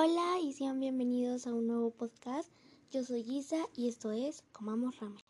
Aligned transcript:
Hola 0.00 0.38
y 0.40 0.52
sean 0.52 0.78
bienvenidos 0.78 1.48
a 1.48 1.52
un 1.52 1.66
nuevo 1.66 1.90
podcast. 1.90 2.52
Yo 2.92 3.02
soy 3.02 3.22
Isa 3.28 3.66
y 3.74 3.88
esto 3.88 4.12
es 4.12 4.44
Comamos 4.52 4.96
Ramen. 5.00 5.24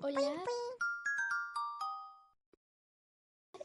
Hola. 0.00 0.44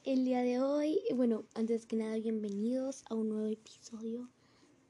El 0.04 0.26
día 0.26 0.42
de 0.42 0.60
hoy, 0.60 1.00
bueno, 1.16 1.46
antes 1.56 1.86
que 1.86 1.96
nada, 1.96 2.18
bienvenidos 2.18 3.06
a 3.10 3.16
un 3.16 3.30
nuevo 3.30 3.48
episodio 3.48 4.30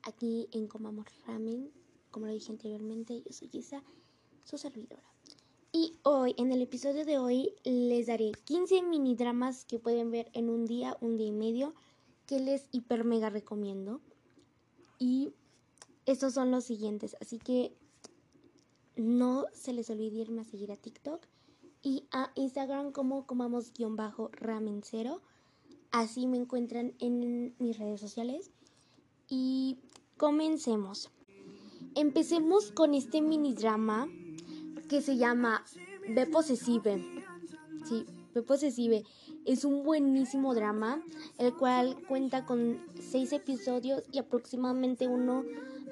aquí 0.02 0.50
en 0.52 0.66
Comamos 0.68 1.05
Ramen. 1.27 1.71
Como 2.09 2.25
lo 2.25 2.34
dije 2.34 2.52
anteriormente, 2.52 3.21
yo 3.21 3.32
soy 3.32 3.48
Isa, 3.52 3.84
su 4.43 4.57
servidora. 4.57 5.04
Y 5.71 6.00
hoy, 6.02 6.34
en 6.39 6.52
el 6.52 6.64
episodio 6.64 7.05
de 7.05 7.20
hoy, 7.20 7.54
les 7.64 8.07
daré 8.07 8.32
15 8.45 8.82
mini 8.82 9.16
dramas 9.16 9.66
que 9.66 9.77
pueden 9.77 10.09
ver 10.09 10.32
en 10.34 10.50
un 10.50 10.66
día, 10.66 10.98
un 11.00 11.16
día 11.16 11.27
y 11.27 11.32
medio 11.32 11.75
que 12.25 12.39
les 12.39 12.68
hiper 12.71 13.04
mega 13.04 13.29
recomiendo. 13.29 14.01
Y 15.00 15.33
estos 16.05 16.33
son 16.33 16.51
los 16.51 16.64
siguientes, 16.65 17.15
así 17.21 17.39
que 17.39 17.73
no 18.95 19.45
se 19.54 19.73
les 19.73 19.89
olvide 19.89 20.21
irme 20.21 20.41
a 20.41 20.45
seguir 20.45 20.71
a 20.71 20.75
TikTok 20.75 21.25
y 21.81 22.05
a 22.11 22.31
Instagram 22.36 22.91
como 22.91 23.25
comamos-ramen 23.25 24.81
cero. 24.83 25.21
Así 25.91 26.28
me 26.28 26.37
encuentran 26.37 26.93
en 27.00 27.54
mis 27.59 27.78
redes 27.78 28.00
sociales. 28.00 28.51
Y 29.29 29.78
comencemos. 30.17 31.09
Empecemos 31.95 32.72
con 32.72 32.94
este 32.94 33.22
mini 33.22 33.53
drama 33.53 34.08
que 34.89 35.02
se 35.02 35.17
llama 35.17 35.64
Be 36.09 36.25
Possessive. 36.28 37.03
Sí, 37.88 38.05
Be 38.33 38.42
Possessive. 38.42 39.03
Es 39.45 39.66
un 39.66 39.83
buenísimo 39.83 40.56
drama, 40.56 41.03
el 41.38 41.53
cual 41.53 41.97
cuenta 42.08 42.45
con 42.45 42.80
seis 43.00 43.34
episodios 43.34 44.04
y 44.12 44.20
aproximadamente 44.20 45.08
uno 45.08 45.44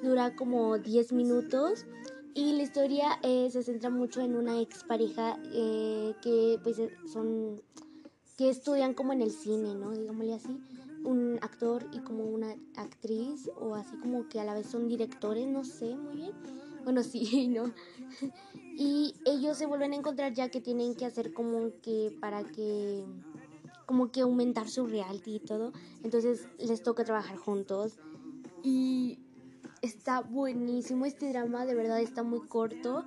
dura 0.02 0.36
como 0.36 0.78
10 0.78 1.12
minutos. 1.12 1.86
Y 2.34 2.54
la 2.54 2.64
historia 2.64 3.20
eh, 3.24 3.50
se 3.52 3.62
centra 3.62 3.90
mucho 3.90 4.22
en 4.22 4.38
una 4.38 4.62
expareja 4.62 5.38
eh, 5.54 6.16
que 6.22 6.60
pues 6.64 6.80
eh, 6.80 6.90
son 7.12 7.62
que 8.38 8.50
estudian 8.50 8.94
como 8.94 9.12
en 9.12 9.22
el 9.22 9.32
cine, 9.32 9.76
¿no? 9.76 9.92
Digámosle 9.92 10.34
así, 10.34 10.58
un 11.04 11.38
actor 11.42 11.86
y 11.92 12.00
como 12.00 12.24
una 12.24 12.56
actriz 12.78 13.52
o 13.60 13.76
así 13.76 13.98
como 13.98 14.30
que 14.30 14.40
a 14.40 14.46
la 14.46 14.54
vez 14.54 14.68
son 14.68 14.88
directores, 14.88 15.46
no 15.46 15.66
sé 15.66 15.94
muy 15.96 16.16
bien. 16.16 16.32
Bueno, 16.86 17.04
sí, 17.04 17.50
¿no? 17.50 17.74
y 18.78 19.14
ellos 19.26 19.58
se 19.58 19.66
vuelven 19.66 19.92
a 19.92 19.98
encontrar 19.98 20.34
ya 20.34 20.50
que 20.50 20.62
tienen 20.62 20.96
que 20.96 21.06
hacer 21.06 21.34
como 21.34 21.72
que 21.82 22.16
para 22.22 22.46
que 22.46 23.04
como 23.92 24.10
que 24.10 24.22
aumentar 24.22 24.70
su 24.70 24.88
reality 24.88 25.36
y 25.36 25.40
todo. 25.42 25.74
Entonces 26.02 26.48
les 26.58 26.82
toca 26.82 27.04
trabajar 27.04 27.36
juntos. 27.36 28.00
Y 28.64 29.20
está 29.82 30.22
buenísimo 30.22 31.06
este 31.06 31.28
drama, 31.28 31.66
de 31.66 31.76
verdad 31.76 32.00
está 32.00 32.24
muy 32.24 32.40
corto. 32.48 33.04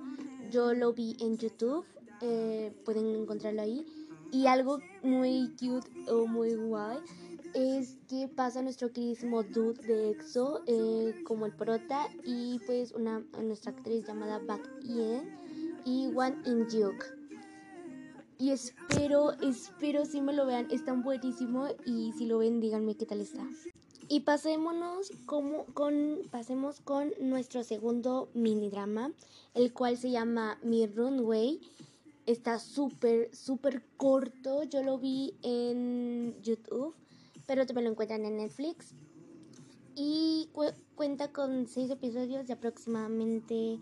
Yo 0.51 0.75
lo 0.75 0.93
vi 0.93 1.17
en 1.19 1.39
YouTube, 1.39 1.83
eh, 2.21 2.71
pueden 2.85 3.07
encontrarlo 3.15 3.63
ahí. 3.63 3.83
Y 4.31 4.45
algo 4.45 4.77
muy 5.01 5.55
cute 5.59 5.89
o 6.11 6.27
muy 6.27 6.53
guay 6.53 6.99
es 7.55 7.97
que 8.07 8.27
pasa 8.27 8.61
nuestro 8.61 8.93
queridísimo 8.93 9.41
dude 9.41 9.81
de 9.87 10.11
EXO 10.11 10.61
eh, 10.67 11.15
como 11.25 11.47
el 11.47 11.53
prota 11.53 12.09
y 12.23 12.59
pues 12.67 12.91
una 12.91 13.23
nuestra 13.41 13.71
actriz 13.71 14.05
llamada 14.05 14.37
Baek 14.37 14.81
Yen 14.83 15.35
y 15.83 16.11
One 16.15 16.35
In 16.45 16.67
Juk 16.69 17.24
y 18.37 18.51
espero, 18.51 19.31
espero 19.41 20.05
si 20.05 20.21
me 20.21 20.33
lo 20.33 20.45
vean, 20.45 20.67
es 20.71 20.83
tan 20.83 21.03
buenísimo 21.03 21.67
y 21.85 22.11
si 22.13 22.25
lo 22.25 22.39
ven 22.39 22.59
díganme 22.59 22.95
qué 22.95 23.05
tal 23.05 23.21
está. 23.21 23.47
Y 24.07 24.19
pasémonos 24.19 25.11
como 25.25 25.65
con, 25.73 26.19
pasemos 26.29 26.79
con 26.79 27.11
nuestro 27.19 27.63
segundo 27.63 28.29
mini 28.35 28.69
drama, 28.69 29.11
el 29.55 29.73
cual 29.73 29.97
se 29.97 30.11
llama 30.11 30.59
Mi 30.61 30.85
Runway. 30.85 31.59
Está 32.27 32.59
súper, 32.59 33.35
súper 33.35 33.83
corto. 33.97 34.63
Yo 34.63 34.83
lo 34.83 34.99
vi 34.99 35.33
en 35.41 36.35
YouTube, 36.43 36.93
pero 37.47 37.65
también 37.65 37.85
lo 37.85 37.91
encuentran 37.91 38.25
en 38.25 38.37
Netflix. 38.37 38.93
Y 39.95 40.49
cuenta 40.95 41.31
con 41.31 41.67
seis 41.67 41.89
episodios 41.89 42.45
de 42.45 42.53
aproximadamente 42.53 43.79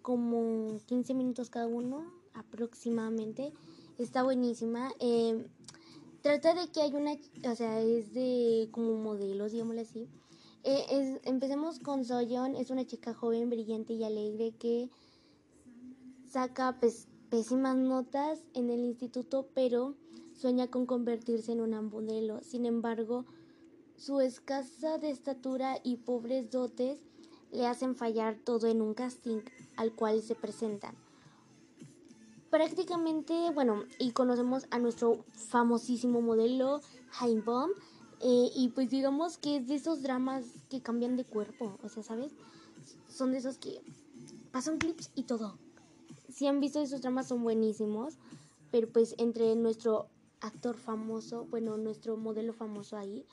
como 0.00 0.80
15 0.86 1.14
minutos 1.14 1.50
cada 1.50 1.68
uno, 1.68 2.04
aproximadamente. 2.34 3.52
Está 3.98 4.22
buenísima. 4.22 4.90
Eh, 5.00 5.46
trata 6.22 6.54
de 6.54 6.68
que 6.68 6.80
hay 6.80 6.94
una, 6.94 7.12
o 7.50 7.54
sea, 7.54 7.80
es 7.80 8.14
de 8.14 8.68
como 8.72 8.94
modelos, 8.94 9.52
digámoslo 9.52 9.82
así. 9.82 10.08
Eh, 10.64 11.20
empecemos 11.24 11.78
con 11.78 12.04
Soyeon, 12.04 12.56
es 12.56 12.70
una 12.70 12.86
chica 12.86 13.12
joven, 13.12 13.50
brillante 13.50 13.92
y 13.92 14.04
alegre 14.04 14.52
que 14.52 14.88
saca 16.26 16.78
pésimas 17.28 17.76
notas 17.76 18.38
en 18.54 18.70
el 18.70 18.80
instituto, 18.80 19.48
pero 19.54 19.94
sueña 20.32 20.68
con 20.68 20.86
convertirse 20.86 21.52
en 21.52 21.60
una 21.60 21.82
modelo. 21.82 22.40
Sin 22.42 22.64
embargo, 22.64 23.26
su 23.96 24.20
escasa 24.20 24.96
de 24.98 25.10
estatura 25.10 25.78
y 25.82 25.98
pobres 25.98 26.50
dotes 26.50 27.00
le 27.50 27.66
hacen 27.66 27.94
fallar 27.94 28.38
todo 28.38 28.68
en 28.68 28.80
un 28.80 28.94
casting 28.94 29.40
al 29.76 29.92
cual 29.94 30.22
se 30.22 30.34
presentan 30.34 31.01
prácticamente, 32.52 33.50
bueno, 33.54 33.84
y 33.98 34.10
conocemos 34.12 34.66
a 34.70 34.78
nuestro 34.78 35.24
famosísimo 35.32 36.20
modelo 36.20 36.82
Heimbaum. 37.18 37.70
Eh, 38.20 38.50
y 38.54 38.68
pues 38.68 38.90
digamos 38.90 39.38
que 39.38 39.56
es 39.56 39.66
de 39.66 39.74
esos 39.76 40.02
dramas 40.02 40.44
que 40.68 40.82
cambian 40.82 41.16
de 41.16 41.24
cuerpo, 41.24 41.78
o 41.82 41.88
sea, 41.88 42.02
¿sabes? 42.02 42.32
Son 43.08 43.32
de 43.32 43.38
esos 43.38 43.56
que 43.56 43.80
pasan 44.52 44.76
clips 44.76 45.10
y 45.14 45.22
todo. 45.22 45.58
Si 46.28 46.46
han 46.46 46.60
visto 46.60 46.78
esos 46.78 47.00
dramas 47.00 47.26
son 47.26 47.42
buenísimos, 47.42 48.18
pero 48.70 48.86
pues 48.86 49.14
entre 49.16 49.56
nuestro 49.56 50.08
actor 50.40 50.76
famoso, 50.76 51.46
bueno, 51.46 51.78
nuestro 51.78 52.18
modelo 52.18 52.52
famoso 52.52 52.98
ahí, 52.98 53.24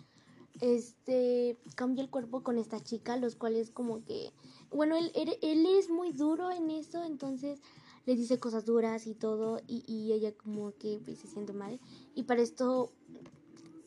este 0.61 1.57
cambia 1.75 2.03
el 2.03 2.09
cuerpo 2.09 2.41
con 2.41 2.57
esta 2.57 2.79
chica, 2.81 3.17
los 3.17 3.35
cuales 3.35 3.69
como 3.69 4.03
que, 4.05 4.31
bueno, 4.71 4.95
él, 4.95 5.11
él 5.13 5.65
es 5.77 5.89
muy 5.89 6.13
duro 6.13 6.51
en 6.51 6.69
eso, 6.71 7.03
entonces 7.03 7.61
le 8.05 8.15
dice 8.15 8.39
cosas 8.39 8.65
duras 8.65 9.07
y 9.07 9.13
todo 9.13 9.59
y, 9.67 9.83
y 9.87 10.13
ella 10.13 10.33
como 10.33 10.73
que 10.77 10.99
pues, 11.03 11.19
se 11.19 11.27
siente 11.27 11.53
mal. 11.53 11.79
Y 12.15 12.23
para 12.23 12.41
esto 12.41 12.91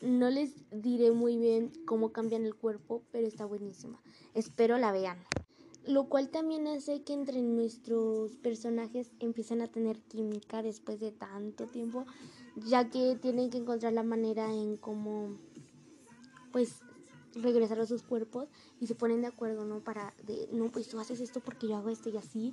no 0.02 0.30
les 0.30 0.54
diré 0.70 1.12
muy 1.12 1.38
bien 1.38 1.72
cómo 1.86 2.12
cambian 2.12 2.44
el 2.44 2.54
cuerpo, 2.54 3.02
pero 3.12 3.26
está 3.26 3.44
buenísima. 3.44 4.00
Espero 4.34 4.76
la 4.78 4.92
vean. 4.92 5.18
Lo 5.86 6.08
cual 6.08 6.28
también 6.28 6.66
hace 6.68 7.02
que 7.02 7.12
entre 7.12 7.40
nuestros 7.40 8.36
personajes 8.36 9.10
empiecen 9.18 9.62
a 9.62 9.68
tener 9.68 9.98
química 10.00 10.62
después 10.62 11.00
de 11.00 11.10
tanto 11.10 11.66
tiempo, 11.66 12.04
ya 12.56 12.88
que 12.88 13.16
tienen 13.20 13.50
que 13.50 13.58
encontrar 13.58 13.92
la 13.92 14.04
manera 14.04 14.52
en 14.52 14.76
cómo, 14.76 15.36
pues, 16.52 16.80
regresar 17.34 17.80
a 17.80 17.86
sus 17.86 18.02
cuerpos 18.02 18.48
y 18.80 18.86
se 18.86 18.94
ponen 18.94 19.22
de 19.22 19.28
acuerdo, 19.28 19.64
¿no? 19.64 19.80
Para, 19.80 20.14
no, 20.52 20.70
pues 20.70 20.88
tú 20.88 21.00
haces 21.00 21.20
esto 21.20 21.40
porque 21.40 21.68
yo 21.68 21.76
hago 21.76 21.88
esto 21.88 22.10
y 22.10 22.16
así. 22.16 22.52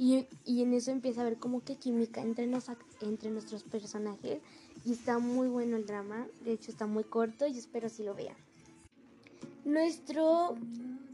Y, 0.00 0.26
y 0.46 0.62
en 0.62 0.72
eso 0.72 0.90
empieza 0.90 1.20
a 1.20 1.26
haber 1.26 1.38
como 1.38 1.62
que 1.62 1.76
química 1.76 2.22
entre, 2.22 2.46
nos, 2.46 2.70
entre 3.02 3.30
nuestros 3.30 3.64
personajes. 3.64 4.40
Y 4.86 4.92
está 4.92 5.18
muy 5.18 5.48
bueno 5.48 5.76
el 5.76 5.84
drama. 5.84 6.26
De 6.42 6.54
hecho, 6.54 6.70
está 6.70 6.86
muy 6.86 7.04
corto 7.04 7.46
y 7.46 7.58
espero 7.58 7.90
si 7.90 8.02
lo 8.02 8.14
vean. 8.14 8.34
Nuestro 9.66 10.56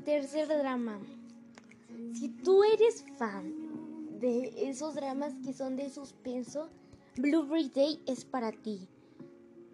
tercer 0.05 0.47
drama. 0.47 1.01
Si 2.15 2.29
tú 2.29 2.63
eres 2.63 3.05
fan 3.19 4.21
de 4.21 4.71
esos 4.71 4.95
dramas 4.95 5.35
que 5.45 5.53
son 5.53 5.75
de 5.75 5.91
suspenso, 5.91 6.69
Blueberry 7.17 7.69
Day 7.75 8.01
es 8.07 8.25
para 8.25 8.53
ti. 8.53 8.87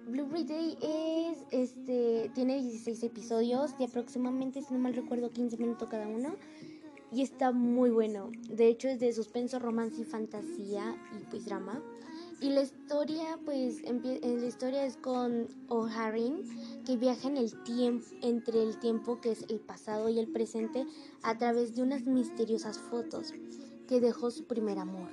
Blueberry 0.09 0.45
Day 0.45 0.79
es, 0.81 1.39
este, 1.51 2.31
tiene 2.35 2.63
16 2.63 3.03
episodios 3.03 3.77
de 3.77 3.85
aproximadamente, 3.85 4.63
si 4.63 4.73
no 4.73 4.81
mal 4.81 4.95
recuerdo, 4.95 5.31
15 5.31 5.59
minutos 5.59 5.91
cada 5.91 6.09
uno. 6.09 6.35
Y 7.13 7.23
está 7.23 7.53
muy 7.53 7.91
bueno. 7.91 8.31
De 8.49 8.69
hecho, 8.69 8.89
es 8.89 8.99
de 8.99 9.13
suspenso, 9.13 9.59
romance 9.59 10.01
y 10.01 10.05
fantasía 10.05 10.97
y 11.15 11.25
pues 11.27 11.45
drama. 11.45 11.83
Y 12.41 12.51
la 12.51 12.63
historia, 12.63 13.39
pues, 13.45 13.83
eh, 13.85 14.37
la 14.41 14.47
historia 14.47 14.85
es 14.85 14.97
con 14.97 15.47
O'Harin, 15.69 16.43
que 16.85 16.97
viaja 16.97 17.29
en 17.29 17.37
el 17.37 17.63
tiempo, 17.63 18.05
entre 18.21 18.63
el 18.63 18.81
tiempo 18.81 19.21
que 19.21 19.31
es 19.31 19.45
el 19.49 19.61
pasado 19.61 20.09
y 20.09 20.19
el 20.19 20.27
presente, 20.27 20.85
a 21.23 21.39
través 21.39 21.77
de 21.77 21.83
unas 21.83 22.05
misteriosas 22.05 22.79
fotos 22.79 23.33
que 23.87 24.01
dejó 24.01 24.33
su 24.33 24.45
primer 24.45 24.79
amor. 24.79 25.11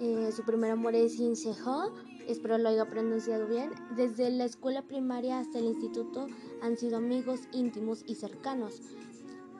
Eh, 0.00 0.30
su 0.32 0.42
primer 0.44 0.70
amor 0.70 0.94
es 0.94 1.18
In 1.18 1.36
Seho, 1.36 1.92
espero 2.26 2.56
lo 2.56 2.70
haya 2.70 2.88
pronunciado 2.88 3.46
bien. 3.46 3.70
Desde 3.94 4.30
la 4.30 4.44
escuela 4.44 4.82
primaria 4.82 5.38
hasta 5.38 5.58
el 5.58 5.66
instituto 5.66 6.28
han 6.62 6.78
sido 6.78 6.96
amigos 6.96 7.40
íntimos 7.52 8.04
y 8.06 8.14
cercanos. 8.14 8.80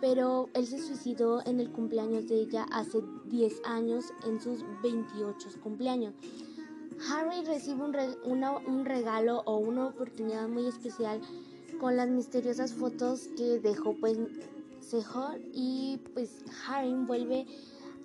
Pero 0.04 0.50
él 0.52 0.66
se 0.66 0.78
suicidó 0.78 1.40
en 1.46 1.60
el 1.60 1.72
cumpleaños 1.72 2.28
de 2.28 2.34
ella 2.34 2.66
hace 2.70 3.00
10 3.24 3.62
años, 3.64 4.12
en 4.26 4.38
sus 4.38 4.62
28 4.82 5.48
cumpleaños. 5.62 6.12
Harry 7.08 7.42
recibe 7.42 7.84
un, 7.84 8.44
un 8.66 8.84
regalo 8.84 9.40
o 9.46 9.56
una 9.56 9.86
oportunidad 9.86 10.46
muy 10.46 10.66
especial 10.66 11.22
con 11.80 11.96
las 11.96 12.10
misteriosas 12.10 12.74
fotos 12.74 13.30
que 13.34 13.60
dejó 13.60 13.94
pues 13.94 14.18
Sehor 14.80 15.40
y 15.54 15.98
pues 16.12 16.44
Harim 16.68 17.06
vuelve 17.06 17.46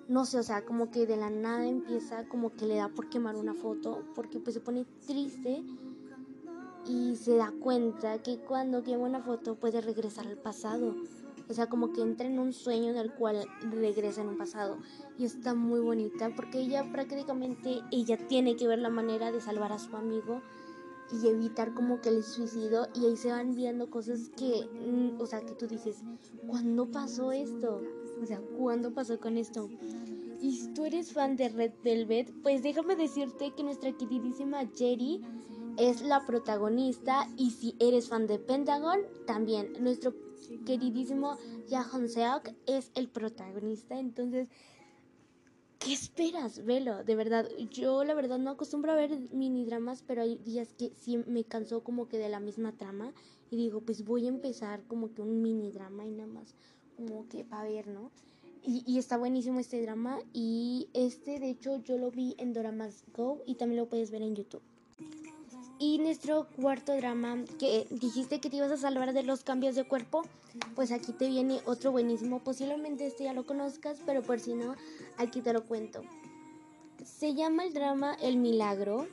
no 0.08 0.24
sé, 0.24 0.38
o 0.38 0.42
sea, 0.42 0.64
como 0.64 0.90
que 0.90 1.04
de 1.04 1.18
la 1.18 1.28
nada 1.28 1.66
empieza 1.66 2.26
como 2.28 2.48
que 2.56 2.64
le 2.64 2.76
da 2.76 2.88
por 2.88 3.10
quemar 3.10 3.36
una 3.36 3.52
foto 3.52 4.04
porque 4.14 4.40
pues 4.40 4.54
se 4.54 4.60
pone 4.60 4.86
triste 5.06 5.62
y 6.86 7.16
se 7.16 7.36
da 7.36 7.52
cuenta 7.60 8.22
que 8.22 8.38
cuando 8.38 8.82
quema 8.82 9.04
una 9.04 9.20
foto 9.20 9.56
puede 9.56 9.82
regresar 9.82 10.26
al 10.26 10.38
pasado. 10.38 10.94
O 11.50 11.52
sea, 11.52 11.68
como 11.68 11.92
que 11.92 12.00
entra 12.00 12.28
en 12.28 12.38
un 12.38 12.52
sueño 12.52 12.90
en 12.90 12.96
el 12.96 13.12
cual 13.12 13.44
regresa 13.72 14.20
en 14.20 14.28
un 14.28 14.38
pasado. 14.38 14.78
Y 15.18 15.24
está 15.24 15.52
muy 15.52 15.80
bonita 15.80 16.32
porque 16.36 16.60
ella 16.60 16.88
prácticamente, 16.92 17.80
ella 17.90 18.16
tiene 18.28 18.54
que 18.54 18.68
ver 18.68 18.78
la 18.78 18.88
manera 18.88 19.32
de 19.32 19.40
salvar 19.40 19.72
a 19.72 19.80
su 19.80 19.96
amigo 19.96 20.42
y 21.12 21.26
evitar 21.26 21.74
como 21.74 22.00
que 22.00 22.10
el 22.10 22.22
suicidio. 22.22 22.86
Y 22.94 23.04
ahí 23.04 23.16
se 23.16 23.32
van 23.32 23.56
viendo 23.56 23.90
cosas 23.90 24.30
que, 24.36 24.68
mm, 24.86 25.20
o 25.20 25.26
sea, 25.26 25.40
que 25.40 25.56
tú 25.56 25.66
dices, 25.66 26.04
¿cuándo 26.46 26.86
pasó 26.86 27.32
esto? 27.32 27.82
O 28.22 28.26
sea, 28.26 28.40
¿cuándo 28.56 28.94
pasó 28.94 29.18
con 29.18 29.36
esto? 29.36 29.68
Y 30.40 30.52
si 30.52 30.68
tú 30.68 30.84
eres 30.84 31.12
fan 31.12 31.34
de 31.34 31.48
Red 31.48 31.72
Velvet, 31.82 32.32
pues 32.44 32.62
déjame 32.62 32.94
decirte 32.94 33.52
que 33.56 33.64
nuestra 33.64 33.92
queridísima 33.92 34.68
Jerry 34.76 35.20
es 35.78 36.02
la 36.02 36.24
protagonista 36.26 37.26
y 37.36 37.50
si 37.50 37.74
eres 37.80 38.08
fan 38.08 38.28
de 38.28 38.38
Pentagon, 38.38 39.00
también 39.26 39.72
nuestro 39.80 40.14
queridísimo 40.64 41.36
Jahon 41.68 42.08
Seok 42.08 42.50
es 42.66 42.90
el 42.94 43.08
protagonista. 43.08 43.98
Entonces, 43.98 44.48
¿qué 45.78 45.92
esperas? 45.92 46.64
Velo, 46.64 47.04
de 47.04 47.16
verdad. 47.16 47.48
Yo 47.70 48.04
la 48.04 48.14
verdad 48.14 48.38
no 48.38 48.50
acostumbro 48.50 48.92
a 48.92 48.96
ver 48.96 49.18
mini 49.32 49.64
dramas, 49.64 50.04
pero 50.06 50.22
hay 50.22 50.38
días 50.38 50.72
que 50.74 50.92
sí 50.96 51.18
me 51.26 51.44
cansó 51.44 51.82
como 51.82 52.08
que 52.08 52.18
de 52.18 52.28
la 52.28 52.40
misma 52.40 52.72
trama 52.72 53.12
y 53.50 53.56
digo, 53.56 53.80
pues 53.80 54.04
voy 54.04 54.26
a 54.26 54.28
empezar 54.28 54.82
como 54.86 55.12
que 55.12 55.22
un 55.22 55.42
mini 55.42 55.72
drama 55.72 56.06
y 56.06 56.10
nada 56.10 56.28
más 56.28 56.54
como 56.96 57.26
que 57.28 57.44
para 57.44 57.64
ver, 57.64 57.88
¿no? 57.88 58.10
Y, 58.62 58.84
y, 58.86 58.98
está 58.98 59.16
buenísimo 59.16 59.58
este 59.58 59.80
drama 59.80 60.18
y 60.34 60.88
este 60.92 61.40
de 61.40 61.48
hecho 61.48 61.82
yo 61.82 61.96
lo 61.96 62.10
vi 62.10 62.34
en 62.36 62.52
Doramas 62.52 63.04
Go 63.16 63.40
y 63.46 63.54
también 63.54 63.80
lo 63.80 63.88
puedes 63.88 64.10
ver 64.10 64.20
en 64.20 64.36
YouTube. 64.36 64.60
Y 65.82 65.96
nuestro 65.96 66.46
cuarto 66.60 66.94
drama, 66.94 67.42
que 67.58 67.86
dijiste 67.88 68.38
que 68.38 68.50
te 68.50 68.56
ibas 68.56 68.70
a 68.70 68.76
salvar 68.76 69.14
de 69.14 69.22
los 69.22 69.44
cambios 69.44 69.74
de 69.74 69.84
cuerpo, 69.84 70.24
pues 70.74 70.92
aquí 70.92 71.12
te 71.12 71.26
viene 71.26 71.62
otro 71.64 71.90
buenísimo. 71.90 72.40
Posiblemente 72.40 73.06
este 73.06 73.24
ya 73.24 73.32
lo 73.32 73.46
conozcas, 73.46 73.96
pero 74.04 74.20
por 74.20 74.40
si 74.40 74.52
no, 74.52 74.76
aquí 75.16 75.40
te 75.40 75.54
lo 75.54 75.64
cuento. 75.64 76.02
Se 77.02 77.34
llama 77.34 77.64
el 77.64 77.72
drama 77.72 78.14
El 78.20 78.36
Milagro, 78.36 79.06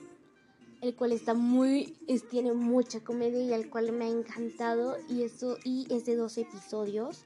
el 0.82 0.94
cual 0.94 1.14
está 1.14 1.34
muy, 1.34 1.96
es, 2.06 2.28
tiene 2.28 2.52
mucha 2.52 3.00
comedia 3.00 3.40
y 3.40 3.54
al 3.54 3.70
cual 3.70 3.94
me 3.94 4.04
ha 4.04 4.10
encantado 4.10 4.98
y, 5.10 5.24
esto, 5.24 5.58
y 5.64 5.88
es 5.90 6.06
de 6.06 6.18
dos 6.18 6.38
episodios. 6.38 7.24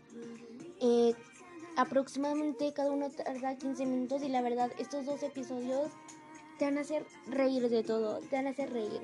Eh, 0.81 1.15
aproximadamente 1.77 2.73
cada 2.73 2.91
uno 2.91 3.09
tarda 3.09 3.57
15 3.57 3.87
minutos 3.87 4.21
y 4.21 4.29
la 4.29 4.43
verdad 4.43 4.71
estos 4.77 5.07
dos 5.07 5.23
episodios 5.23 5.89
te 6.61 6.65
van 6.65 6.77
a 6.77 6.81
hacer 6.81 7.03
reír 7.25 7.69
de 7.69 7.81
todo, 7.81 8.19
te 8.19 8.35
van 8.35 8.45
a 8.45 8.51
hacer 8.51 8.71
reír. 8.71 9.01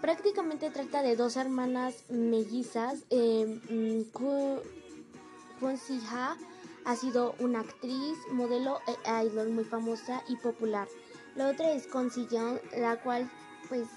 Prácticamente 0.00 0.70
trata 0.70 1.02
de 1.02 1.16
dos 1.16 1.36
hermanas 1.36 2.04
mellizas. 2.08 3.02
Eh, 3.10 3.60
mm, 3.68 4.12
Kwon 4.12 5.76
Si-ha 5.76 6.36
ha 6.84 6.94
sido 6.94 7.34
una 7.40 7.58
actriz, 7.58 8.16
modelo 8.30 8.78
e 8.86 9.26
idol 9.26 9.50
muy 9.50 9.64
famosa 9.64 10.22
y 10.28 10.36
popular. 10.36 10.86
La 11.34 11.48
otra 11.48 11.72
es 11.72 11.88
Kwon 11.88 12.12
Si-young, 12.12 12.60
la 12.78 13.02
cual 13.02 13.28
pues 13.68 13.88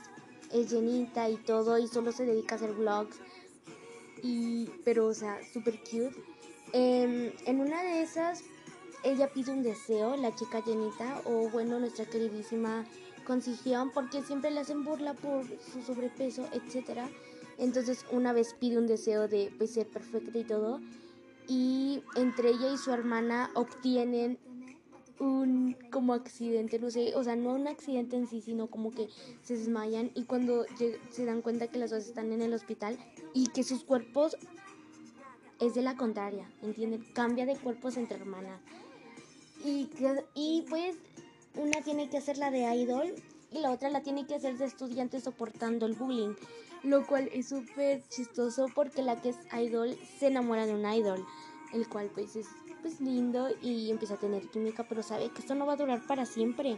es 0.52 0.72
llenita 0.72 1.30
y 1.30 1.36
todo 1.36 1.78
y 1.78 1.88
solo 1.88 2.12
se 2.12 2.26
dedica 2.26 2.56
a 2.56 2.58
hacer 2.58 2.74
vlogs. 2.74 3.18
Y, 4.24 4.66
pero, 4.84 5.06
o 5.06 5.14
sea, 5.14 5.38
súper 5.54 5.78
cute. 5.82 6.16
Em, 6.72 7.32
en 7.46 7.60
una 7.60 7.84
de 7.84 8.02
esas, 8.02 8.44
ella 9.04 9.30
pide 9.34 9.52
un 9.52 9.64
deseo, 9.64 10.16
la 10.18 10.34
chica 10.34 10.64
llenita, 10.66 11.22
o 11.26 11.50
bueno, 11.50 11.80
nuestra 11.80 12.06
queridísima 12.06 12.86
consiguieron 13.26 13.92
porque 13.92 14.22
siempre 14.22 14.52
le 14.52 14.60
hacen 14.62 14.84
burla 14.84 15.14
por 15.14 15.46
su 15.46 15.82
sobrepeso, 15.82 16.48
etcétera. 16.54 17.10
Entonces 17.58 18.06
una 18.12 18.34
vez 18.34 18.54
pide 18.54 18.78
un 18.78 18.88
deseo 18.88 19.28
de 19.28 19.54
pues, 19.58 19.72
ser 19.72 19.88
perfecta 19.88 20.38
y 20.38 20.44
todo. 20.44 20.82
Y 21.48 22.02
entre 22.16 22.50
ella 22.50 22.72
y 22.74 22.78
su 22.78 22.92
hermana 22.92 23.52
obtienen 23.54 24.40
un 25.20 25.78
como 25.92 26.14
accidente, 26.14 26.80
no 26.80 26.90
sé, 26.90 27.14
o 27.16 27.24
sea, 27.24 27.36
no 27.36 27.54
un 27.54 27.68
accidente 27.68 28.16
en 28.16 28.28
sí, 28.28 28.42
sino 28.42 28.68
como 28.68 28.92
que 28.92 29.08
se 29.42 29.58
desmayan 29.58 30.12
y 30.16 30.24
cuando 30.24 30.66
se 31.12 31.26
dan 31.26 31.42
cuenta 31.42 31.68
que 31.68 31.78
las 31.80 31.92
dos 31.92 32.06
están 32.06 32.32
en 32.32 32.42
el 32.42 32.54
hospital 32.54 32.98
y 33.34 33.48
que 33.48 33.64
sus 33.64 33.84
cuerpos 33.84 34.38
es 35.60 35.76
de 35.76 35.82
la 35.82 35.96
contraria, 35.96 36.50
¿entienden? 36.62 37.06
Cambia 37.14 37.46
de 37.46 37.56
cuerpos 37.56 37.98
entre 37.98 38.18
hermanas. 38.18 38.60
Y, 39.64 39.90
y 40.36 40.66
pues 40.70 40.96
una 41.56 41.82
tiene 41.82 42.10
que 42.10 42.18
hacer 42.18 42.38
la 42.38 42.52
de 42.52 42.62
idol 42.76 43.14
y 43.52 43.60
la 43.60 43.72
otra 43.72 43.90
la 43.90 44.02
tiene 44.02 44.26
que 44.26 44.36
hacer 44.36 44.58
de 44.58 44.66
estudiante 44.66 45.22
soportando 45.22 45.86
el 45.86 45.94
bullying, 45.94 46.34
lo 46.84 47.06
cual 47.06 47.30
es 47.34 47.50
súper 47.50 48.04
chistoso 48.10 48.68
porque 48.74 49.04
la 49.04 49.22
que 49.22 49.30
es 49.30 49.38
idol 49.58 49.98
se 50.20 50.28
enamora 50.28 50.66
de 50.66 50.74
un 50.74 50.92
idol, 50.92 51.26
el 51.74 51.88
cual 51.88 52.10
pues 52.14 52.36
es 52.36 52.48
pues 52.82 53.00
lindo 53.00 53.48
y 53.62 53.90
empieza 53.92 54.16
a 54.16 54.18
tener 54.18 54.50
química, 54.50 54.86
pero 54.88 55.02
sabe 55.04 55.30
que 55.30 55.40
esto 55.40 55.56
no 55.56 55.66
va 55.66 55.74
a 55.74 55.78
durar 55.78 56.06
para 56.06 56.26
siempre. 56.26 56.78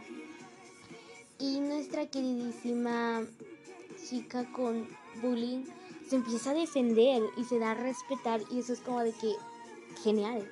Y 1.40 1.60
nuestra 1.60 2.06
queridísima 2.06 3.24
chica 4.08 4.50
con 4.52 4.88
bullying 5.20 5.64
se 6.08 6.16
empieza 6.16 6.50
a 6.50 6.54
defender 6.54 7.22
y 7.36 7.44
se 7.44 7.58
da 7.58 7.72
a 7.72 7.74
respetar 7.74 8.40
y 8.50 8.60
eso 8.60 8.72
es 8.72 8.80
como 8.80 9.00
de 9.00 9.12
que 9.12 9.32
genial. 10.02 10.48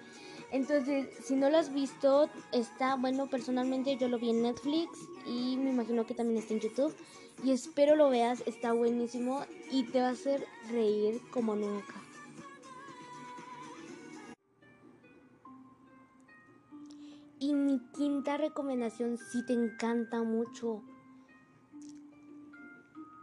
Entonces, 0.54 1.08
si 1.20 1.34
no 1.34 1.50
lo 1.50 1.58
has 1.58 1.74
visto, 1.74 2.30
está, 2.52 2.94
bueno, 2.94 3.26
personalmente 3.26 3.96
yo 3.96 4.06
lo 4.06 4.20
vi 4.20 4.30
en 4.30 4.42
Netflix 4.42 4.88
y 5.26 5.56
me 5.56 5.70
imagino 5.70 6.06
que 6.06 6.14
también 6.14 6.38
está 6.38 6.54
en 6.54 6.60
YouTube. 6.60 6.94
Y 7.42 7.50
espero 7.50 7.96
lo 7.96 8.08
veas, 8.08 8.40
está 8.46 8.72
buenísimo 8.72 9.44
y 9.72 9.82
te 9.82 10.00
va 10.00 10.06
a 10.06 10.12
hacer 10.12 10.46
reír 10.70 11.20
como 11.32 11.56
nunca. 11.56 11.94
Y 17.40 17.52
mi 17.52 17.80
quinta 17.92 18.36
recomendación, 18.36 19.18
si 19.18 19.44
te 19.44 19.54
encanta 19.54 20.22
mucho, 20.22 20.84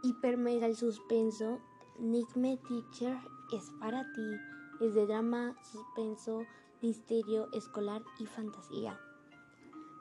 hiper 0.02 0.36
mega 0.36 0.66
el 0.66 0.76
suspenso, 0.76 1.62
Nick 1.98 2.36
Me 2.36 2.58
Teacher 2.58 3.16
es 3.54 3.70
para 3.80 4.04
ti. 4.12 4.36
Es 4.82 4.94
de 4.94 5.06
drama, 5.06 5.56
suspenso, 5.62 6.44
misterio 6.82 7.48
escolar 7.52 8.02
y 8.18 8.26
fantasía. 8.26 8.98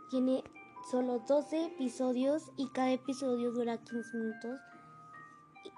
Tiene 0.09 0.43
solo 0.89 1.19
12 1.27 1.65
episodios 1.65 2.51
y 2.57 2.67
cada 2.69 2.91
episodio 2.91 3.51
dura 3.51 3.77
15 3.77 4.17
minutos 4.17 4.59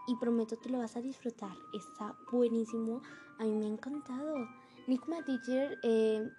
y, 0.08 0.16
prometo 0.16 0.60
que 0.60 0.70
lo 0.70 0.80
vas 0.80 0.96
a 0.96 1.02
disfrutar. 1.02 1.56
Está 1.74 2.16
buenísimo. 2.32 3.02
A 3.38 3.44
mí 3.44 3.52
me 3.52 3.66
ha 3.66 3.70
encantado. 3.70 4.48
Nick 4.88 5.06
Teacher 5.26 5.78
eh, 5.84 6.30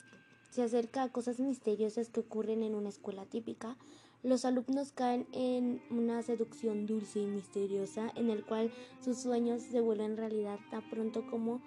se 0.50 0.62
acerca 0.62 1.02
a 1.02 1.12
cosas 1.12 1.40
misteriosas 1.40 2.08
que 2.08 2.20
ocurren 2.20 2.62
en 2.62 2.74
una 2.74 2.88
escuela 2.88 3.26
típica. 3.26 3.76
Los 4.22 4.44
alumnos 4.44 4.92
caen 4.92 5.26
en 5.32 5.82
una 5.90 6.22
seducción 6.22 6.86
dulce 6.86 7.20
y 7.20 7.26
misteriosa 7.26 8.10
en 8.16 8.30
el 8.30 8.44
cual 8.44 8.72
sus 9.00 9.18
sueños 9.18 9.62
se 9.62 9.80
vuelven 9.80 10.16
realidad 10.16 10.58
tan 10.70 10.88
pronto 10.88 11.26
como 11.30 11.60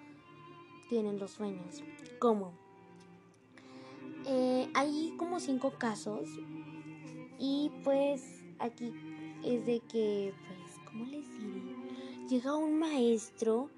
tienen 0.88 1.18
los 1.18 1.32
sueños. 1.32 1.82
¿Cómo? 2.18 2.67
Eh, 4.30 4.68
hay 4.74 5.14
como 5.16 5.40
cinco 5.40 5.72
casos 5.78 6.28
y 7.38 7.70
pues 7.82 8.42
aquí 8.58 8.92
es 9.42 9.64
de 9.64 9.80
que, 9.80 10.34
pues, 10.46 10.74
¿cómo 10.84 11.06
les 11.06 11.26
diré? 11.38 11.62
Llega 12.28 12.54
un 12.54 12.78
maestro 12.78 13.70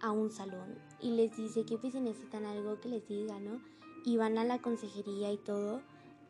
a 0.00 0.10
un 0.10 0.30
salón 0.30 0.78
y 1.02 1.10
les 1.10 1.36
dice 1.36 1.66
que 1.66 1.76
pues 1.76 1.92
si 1.92 2.00
necesitan 2.00 2.46
algo 2.46 2.80
que 2.80 2.88
les 2.88 3.06
diga, 3.08 3.38
¿no? 3.40 3.60
Y 4.06 4.16
van 4.16 4.38
a 4.38 4.44
la 4.44 4.58
consejería 4.58 5.30
y 5.32 5.36
todo. 5.36 5.82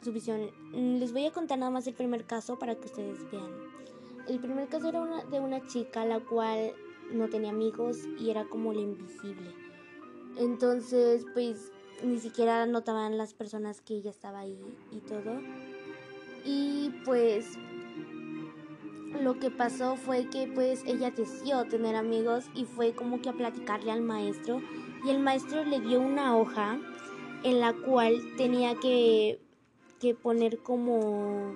Su 0.03 0.13
visión. 0.13 0.51
Les 0.73 1.13
voy 1.13 1.27
a 1.27 1.33
contar 1.33 1.59
nada 1.59 1.71
más 1.71 1.87
el 1.87 1.95
primer 1.95 2.25
caso 2.25 2.59
para 2.59 2.75
que 2.75 2.87
ustedes 2.87 3.19
vean. 3.31 3.53
El 4.27 4.41
primer 4.41 4.69
caso 4.69 4.89
era 4.89 5.01
una, 5.01 5.23
de 5.25 5.39
una 5.39 5.65
chica 5.67 6.05
la 6.05 6.19
cual 6.19 6.73
no 7.13 7.29
tenía 7.29 7.51
amigos 7.51 7.99
y 8.19 8.31
era 8.31 8.49
como 8.49 8.73
la 8.73 8.81
invisible. 8.81 9.55
Entonces, 10.37 11.25
pues 11.35 11.73
ni 12.03 12.19
siquiera 12.19 12.67
notaban 12.67 13.19
las 13.19 13.35
personas 13.35 13.81
que 13.81 13.95
ella 13.95 14.11
estaba 14.11 14.41
ahí 14.41 14.59
y 14.93 14.99
todo. 15.01 15.41
Y 16.45 16.91
pues 17.05 17.59
lo 19.23 19.39
que 19.39 19.51
pasó 19.51 19.97
fue 19.97 20.29
que 20.29 20.51
pues 20.55 20.85
ella 20.87 21.11
deseó 21.11 21.65
tener 21.65 21.97
amigos 21.97 22.47
y 22.55 22.65
fue 22.65 22.93
como 22.95 23.21
que 23.21 23.31
a 23.31 23.33
platicarle 23.33 23.91
al 23.91 24.03
maestro 24.03 24.61
y 25.05 25.11
el 25.11 25.21
maestro 25.21 25.65
le 25.65 25.81
dio 25.81 26.01
una 26.01 26.37
hoja 26.37 26.79
en 27.43 27.61
la 27.61 27.73
cual 27.73 28.15
tenía 28.37 28.75
que, 28.77 29.41
que 30.01 30.15
poner 30.15 30.59
como 30.59 31.55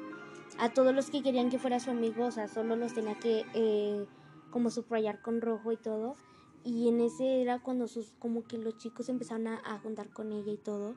a 0.59 0.69
todos 0.71 0.95
los 0.95 1.11
que 1.11 1.23
querían 1.23 1.51
que 1.51 1.59
fuera 1.59 1.81
su 1.81 1.91
amigo, 1.91 2.27
o 2.27 2.31
sea, 2.31 2.49
solo 2.49 2.77
los 2.77 2.95
tenía 2.95 3.19
que 3.19 3.45
eh, 3.55 4.07
como 4.51 4.71
subrayar 4.71 5.21
con 5.21 5.41
rojo 5.41 5.73
y 5.73 5.77
todo. 5.77 6.15
Y 6.65 6.89
en 6.89 7.01
ese 7.01 7.43
era 7.43 7.61
cuando 7.61 7.89
sus, 7.89 8.13
como 8.19 8.45
que 8.45 8.57
los 8.57 8.79
chicos 8.79 9.09
empezaron 9.09 9.49
a, 9.49 9.61
a 9.65 9.79
juntar 9.79 10.11
con 10.11 10.33
ella 10.33 10.53
y 10.53 10.59
todo. 10.59 10.95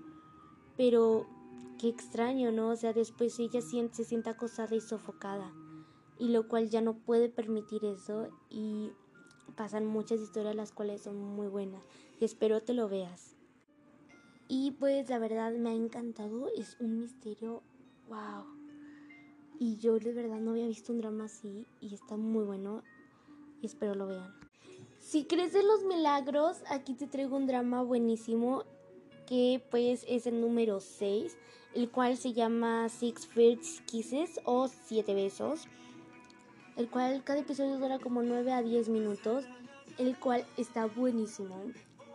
Pero 0.77 1.25
qué 1.79 1.89
extraño, 1.89 2.51
¿no? 2.51 2.69
O 2.69 2.75
sea, 2.75 2.93
después 2.93 3.39
ella 3.39 3.61
se 3.61 4.03
siente 4.03 4.29
acosada 4.29 4.75
y 4.75 4.81
sofocada. 4.81 5.51
Y 6.19 6.29
lo 6.29 6.47
cual 6.47 6.69
ya 6.69 6.81
no 6.81 6.93
puede 6.93 7.29
permitir 7.29 7.83
eso. 7.85 8.29
Y 8.49 8.91
pasan 9.55 9.85
muchas 9.85 10.19
historias 10.19 10.55
las 10.55 10.71
cuales 10.71 11.01
son 11.01 11.17
muy 11.17 11.47
buenas. 11.47 11.83
Y 12.19 12.25
espero 12.25 12.61
te 12.61 12.73
lo 12.73 12.87
veas. 12.87 13.35
Y 14.47 14.71
pues 14.71 15.09
la 15.09 15.19
verdad 15.19 15.53
me 15.53 15.71
ha 15.71 15.73
encantado. 15.73 16.49
Es 16.55 16.77
un 16.79 16.99
misterio. 16.99 17.63
¡Wow! 18.07 18.45
Y 19.59 19.77
yo 19.77 19.97
de 19.97 20.13
verdad 20.13 20.39
no 20.39 20.51
había 20.51 20.67
visto 20.67 20.93
un 20.93 20.99
drama 20.99 21.25
así. 21.25 21.65
Y 21.81 21.93
está 21.95 22.17
muy 22.17 22.43
bueno. 22.43 22.83
Y 23.61 23.65
espero 23.65 23.95
lo 23.95 24.07
vean. 24.07 24.44
Si 25.05 25.25
crees 25.25 25.53
en 25.53 25.67
los 25.67 25.83
milagros, 25.83 26.63
aquí 26.67 26.95
te 26.95 27.05
traigo 27.05 27.37
un 27.37 27.45
drama 27.45 27.83
buenísimo. 27.83 28.63
Que 29.27 29.63
pues 29.69 30.03
es 30.07 30.25
el 30.25 30.41
número 30.41 30.79
6. 30.79 31.37
El 31.75 31.91
cual 31.91 32.17
se 32.17 32.33
llama 32.33 32.89
Six 32.89 33.27
First 33.27 33.85
Kisses 33.85 34.39
o 34.45 34.67
Siete 34.67 35.13
Besos. 35.13 35.67
El 36.75 36.89
cual 36.89 37.23
cada 37.23 37.39
episodio 37.39 37.77
dura 37.77 37.99
como 37.99 38.23
9 38.23 38.51
a 38.51 38.63
10 38.63 38.89
minutos. 38.89 39.45
El 39.99 40.17
cual 40.17 40.43
está 40.57 40.87
buenísimo 40.87 41.55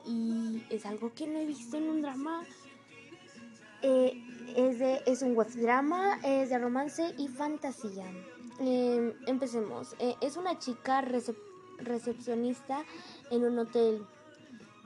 y 0.05 0.65
es 0.69 0.85
algo 0.85 1.15
que 1.15 1.29
no 1.29 1.39
he 1.39 1.47
visto 1.47 1.77
en 1.77 1.91
un 1.91 2.03
drama. 2.03 2.43
Eh, 3.83 4.21
es, 4.57 4.81
de, 4.81 5.01
es 5.07 5.23
un 5.23 5.37
web 5.37 5.49
drama, 5.55 6.19
es 6.25 6.51
de 6.51 6.59
romance 6.59 7.15
y 7.17 7.29
fantasía. 7.29 8.11
Em, 8.59 9.13
empecemos. 9.29 9.95
Eh, 10.01 10.17
es 10.21 10.37
una 10.37 10.59
chica 10.59 11.01
recepcionista 11.83 12.85
en 13.31 13.45
un 13.45 13.59
hotel 13.59 14.05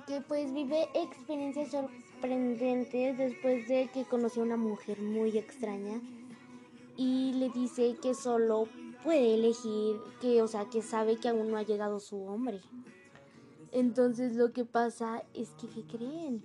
que 0.07 0.21
pues 0.21 0.53
vive 0.53 0.89
experiencias 0.95 1.71
sorprendentes 1.71 3.17
después 3.17 3.69
de 3.69 3.89
que 3.93 4.05
conoció 4.05 4.43
a 4.43 4.47
una 4.47 4.57
mujer 4.57 5.01
muy 5.01 5.37
extraña 5.39 6.01
y 6.97 7.33
le 7.35 7.49
dice 7.51 7.97
que 8.03 8.15
solo 8.15 8.69
puede 9.03 9.35
elegir, 9.35 9.97
que 10.21 10.43
o 10.43 10.49
sea, 10.49 10.67
que 10.67 10.83
sabe 10.83 11.17
que 11.17 11.29
aún 11.29 11.51
no 11.51 11.57
ha 11.57 11.63
llegado 11.63 12.01
su 12.01 12.23
hombre. 12.23 12.61
Entonces 13.73 14.37
lo 14.37 14.53
que 14.53 14.65
pasa 14.65 15.25
es 15.35 15.51
que, 15.51 15.69
¿qué 15.69 15.83
creen? 15.85 16.45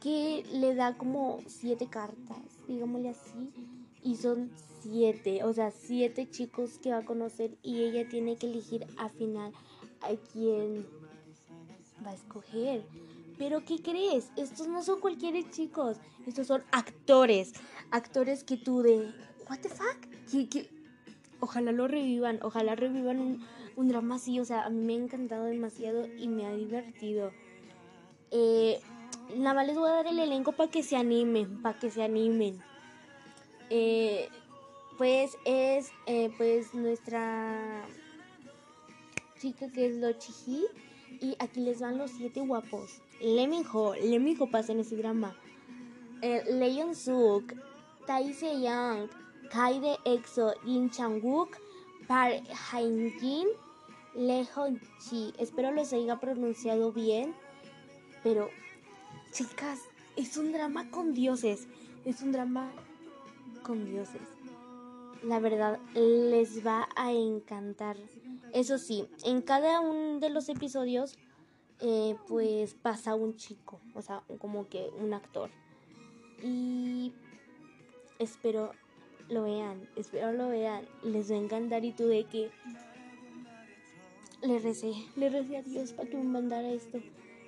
Que 0.00 0.44
le 0.52 0.74
da 0.74 0.96
como 0.96 1.40
siete 1.46 1.88
cartas, 1.88 2.38
digámosle 2.68 3.10
así, 3.10 3.52
y 4.02 4.16
son 4.16 4.50
siete, 4.82 5.44
o 5.44 5.52
sea, 5.52 5.70
siete 5.70 6.28
chicos 6.28 6.78
que 6.78 6.90
va 6.90 6.98
a 6.98 7.04
conocer 7.04 7.56
y 7.62 7.82
ella 7.82 8.08
tiene 8.08 8.36
que 8.36 8.46
elegir 8.46 8.86
al 8.96 9.10
final 9.10 9.52
a 10.00 10.10
quién 10.32 10.86
va 12.04 12.10
a 12.10 12.14
escoger. 12.14 12.84
Pero 13.38 13.64
¿qué 13.64 13.80
crees? 13.82 14.30
Estos 14.36 14.68
no 14.68 14.82
son 14.82 15.00
cualquier 15.00 15.50
chicos, 15.50 15.98
estos 16.26 16.46
son 16.46 16.62
actores, 16.72 17.52
actores 17.90 18.44
que 18.44 18.56
tú 18.56 18.82
de, 18.82 19.12
what 19.48 19.58
the 19.60 19.68
fuck, 19.68 20.66
ojalá 21.40 21.72
lo 21.72 21.88
revivan, 21.88 22.38
ojalá 22.42 22.74
revivan 22.74 23.18
un 23.18 23.44
un 23.76 23.88
drama 23.88 24.16
así, 24.16 24.38
o 24.40 24.44
sea, 24.44 24.64
a 24.64 24.70
mí 24.70 24.84
me 24.84 24.94
ha 24.94 25.04
encantado 25.04 25.44
demasiado 25.44 26.06
y 26.06 26.28
me 26.28 26.46
ha 26.46 26.54
divertido. 26.54 27.32
Eh, 28.30 28.80
nada 29.36 29.54
más 29.54 29.66
les 29.66 29.76
voy 29.76 29.90
a 29.90 29.94
dar 29.94 30.06
el 30.06 30.18
elenco 30.18 30.52
para 30.52 30.70
que 30.70 30.82
se 30.82 30.96
animen, 30.96 31.62
para 31.62 31.78
que 31.78 31.90
se 31.90 32.02
animen. 32.02 32.60
Eh, 33.74 34.28
pues 34.98 35.38
es 35.46 35.92
eh, 36.04 36.30
pues 36.36 36.74
nuestra 36.74 37.86
chica 39.40 39.72
que 39.72 39.86
es 39.86 39.96
Lo 39.96 40.12
Chiji 40.12 40.66
y 41.22 41.34
aquí 41.38 41.60
les 41.60 41.80
van 41.80 41.96
los 41.96 42.10
siete 42.10 42.42
guapos. 42.42 43.00
Leminho, 43.18 43.94
Leminho 43.94 44.50
pasa 44.50 44.72
en 44.72 44.80
ese 44.80 44.94
drama. 44.96 45.34
Eh, 46.20 46.42
Leon 46.52 46.94
Suk, 46.94 47.54
Tai 48.06 48.34
Young, 48.34 49.08
Kai 49.50 49.80
de 49.80 49.96
EXO, 50.04 50.52
Yin 50.66 50.90
Chang-wook, 50.90 51.56
Park 52.06 52.44
Hain-jin, 52.72 53.48
Lee 54.14 54.46
Hong-chi. 54.54 55.32
Espero 55.38 55.72
los 55.72 55.94
haya 55.94 56.20
pronunciado 56.20 56.92
bien. 56.92 57.34
Pero, 58.22 58.50
chicas, 59.30 59.80
es 60.16 60.36
un 60.36 60.52
drama 60.52 60.90
con 60.90 61.14
dioses. 61.14 61.68
Es 62.04 62.20
un 62.20 62.32
drama 62.32 62.70
con 63.62 63.84
dioses. 63.84 64.28
La 65.22 65.38
verdad, 65.38 65.78
les 65.94 66.66
va 66.66 66.88
a 66.96 67.12
encantar. 67.12 67.96
Eso 68.52 68.78
sí, 68.78 69.06
en 69.24 69.40
cada 69.40 69.80
uno 69.80 70.18
de 70.18 70.30
los 70.30 70.48
episodios, 70.48 71.16
eh, 71.80 72.16
pues 72.26 72.74
pasa 72.74 73.14
un 73.14 73.36
chico. 73.36 73.80
O 73.94 74.02
sea, 74.02 74.22
como 74.38 74.68
que 74.68 74.90
un 74.98 75.14
actor. 75.14 75.50
Y 76.42 77.12
espero 78.18 78.72
lo 79.28 79.44
vean, 79.44 79.88
espero 79.96 80.32
lo 80.32 80.48
vean, 80.48 80.84
les 81.02 81.30
va 81.30 81.36
a 81.36 81.38
encantar 81.38 81.84
y 81.84 81.92
tú 81.92 82.06
de 82.06 82.24
que 82.24 82.50
le 84.42 84.58
recé, 84.58 84.92
le 85.16 85.30
recé 85.30 85.56
a 85.56 85.62
Dios 85.62 85.92
para 85.92 86.08
que 86.08 86.16
me 86.16 86.24
mandara 86.24 86.68
esto. 86.68 86.98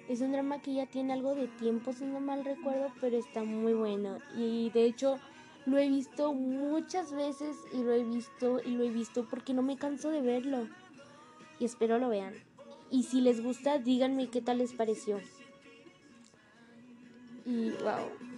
Es 0.09 0.21
un 0.21 0.33
drama 0.33 0.61
que 0.61 0.75
ya 0.75 0.87
tiene 0.87 1.13
algo 1.13 1.35
de 1.35 1.49
tiempo, 1.49 1.93
si 1.93 2.05
no 2.05 2.21
mal 2.21 2.45
recuerdo, 2.45 2.89
pero 3.01 3.17
está 3.17 3.43
muy 3.43 3.73
bueno. 3.73 4.19
Y 4.37 4.71
de 4.71 4.85
hecho 4.85 5.19
lo 5.67 5.79
he 5.79 5.89
visto 5.89 6.35
muchas 6.35 7.13
veces 7.13 7.57
y 7.73 7.83
lo 7.83 7.93
he 7.93 8.05
visto 8.05 8.61
y 8.65 8.73
lo 8.73 8.85
he 8.85 8.91
visto 8.91 9.27
porque 9.29 9.55
no 9.55 9.63
me 9.63 9.77
canso 9.77 10.11
de 10.11 10.21
verlo. 10.21 10.69
Y 11.59 11.65
espero 11.65 11.99
lo 11.99 12.09
vean. 12.09 12.35
Y 12.91 13.05
si 13.05 13.21
les 13.21 13.43
gusta, 13.43 13.79
díganme 13.79 14.29
qué 14.29 14.41
tal 14.43 14.59
les 14.59 14.73
pareció. 14.73 15.21
Y 17.47 17.71
wow 17.71 18.35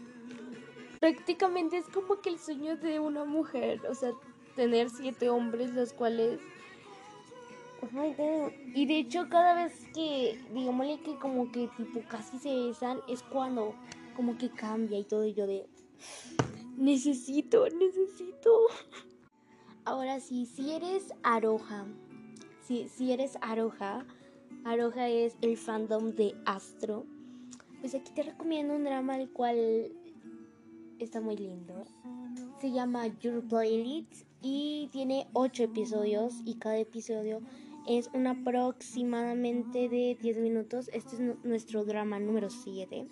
prácticamente 1.00 1.78
es 1.78 1.86
como 1.86 2.20
que 2.20 2.30
el 2.30 2.38
sueño 2.38 2.76
de 2.76 2.98
una 2.98 3.24
mujer, 3.24 3.80
o 3.88 3.94
sea, 3.94 4.10
tener 4.54 4.90
siete 4.90 5.28
hombres 5.28 5.72
los 5.72 5.92
cuales... 5.92 6.40
Oh. 7.94 8.50
Y 8.74 8.86
de 8.86 8.98
hecho 8.98 9.28
cada 9.28 9.54
vez 9.54 9.72
que, 9.94 10.40
digámosle 10.52 10.98
que 11.00 11.16
como 11.18 11.52
que 11.52 11.68
tipo 11.76 12.00
casi 12.08 12.38
se 12.38 12.52
besan, 12.52 12.98
es 13.06 13.22
cuando 13.22 13.74
como 14.16 14.36
que 14.36 14.50
cambia 14.50 14.98
y 14.98 15.04
todo 15.04 15.24
y 15.24 15.34
yo 15.34 15.46
de... 15.46 15.66
Necesito, 16.76 17.66
necesito. 17.70 18.50
Ahora 19.86 20.20
sí, 20.20 20.44
si 20.44 20.72
eres 20.72 21.12
Aroja, 21.22 21.86
si, 22.62 22.88
si 22.88 23.12
eres 23.12 23.38
Aroja, 23.40 24.04
Aroja 24.64 25.08
es 25.08 25.36
el 25.40 25.56
fandom 25.56 26.12
de 26.12 26.34
Astro, 26.44 27.06
pues 27.80 27.94
aquí 27.94 28.12
te 28.12 28.24
recomiendo 28.24 28.74
un 28.74 28.84
drama 28.84 29.18
el 29.18 29.30
cual 29.30 29.90
está 30.98 31.20
muy 31.20 31.36
lindo. 31.36 31.84
Se 32.60 32.70
llama 32.70 33.06
Your 33.20 33.42
Playlist 33.46 34.26
y 34.42 34.88
tiene 34.92 35.28
8 35.32 35.62
episodios 35.64 36.42
y 36.44 36.56
cada 36.56 36.78
episodio 36.78 37.40
es 37.88 38.10
aproximadamente 38.26 39.88
de 39.88 40.18
10 40.20 40.38
minutos. 40.38 40.90
Este 40.92 41.16
es 41.16 41.44
nuestro 41.44 41.84
drama 41.84 42.18
número 42.18 42.50
7 42.50 43.06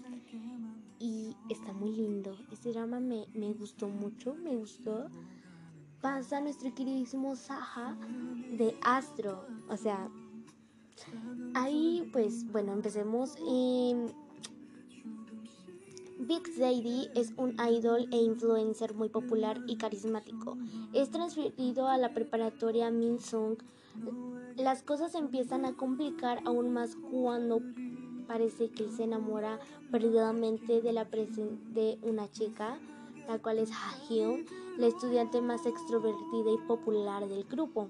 y 0.99 1.37
está 1.49 1.73
muy 1.73 1.93
lindo. 1.93 2.37
Este 2.51 2.73
drama 2.73 3.01
me, 3.01 3.27
me 3.35 3.53
gustó 3.53 3.89
mucho, 3.89 4.35
me 4.35 4.57
gustó. 4.57 5.09
Pasa 6.01 6.41
nuestro 6.41 6.75
queridísimo 6.75 7.35
Saha 7.37 7.97
de 8.59 8.77
Astro. 8.83 9.47
O 9.69 9.77
sea, 9.77 10.09
ahí 11.55 12.09
pues 12.13 12.51
bueno, 12.51 12.73
empecemos. 12.73 13.37
en 13.49 14.13
Big 16.19 16.47
Zadie 16.57 17.11
es 17.15 17.35
un 17.37 17.57
idol 17.61 18.09
e 18.13 18.17
influencer 18.17 18.95
muy 18.95 19.09
popular 19.09 19.61
y 19.67 19.77
carismático. 19.77 20.57
Es 20.93 21.11
transferido 21.11 21.89
a 21.89 21.99
la 21.99 22.15
preparatoria 22.15 22.91
Minsung. 22.91 23.57
Las 24.57 24.83
cosas 24.83 25.15
empiezan 25.15 25.65
a 25.65 25.75
complicar 25.75 26.41
aún 26.47 26.73
más 26.73 26.97
cuando 26.97 27.61
parece 28.26 28.71
que 28.71 28.85
él 28.85 28.90
se 28.90 29.04
enamora 29.04 29.59
perdidamente 29.90 30.81
de 30.81 30.93
la 30.93 31.04
de 31.04 31.99
una 32.02 32.31
chica, 32.31 32.78
la 33.28 33.38
cual 33.38 33.59
es 33.59 33.71
Ha-hyun, 33.71 34.45
la 34.78 34.87
estudiante 34.87 35.40
más 35.40 35.66
extrovertida 35.66 36.52
y 36.52 36.66
popular 36.66 37.28
del 37.28 37.45
grupo. 37.45 37.88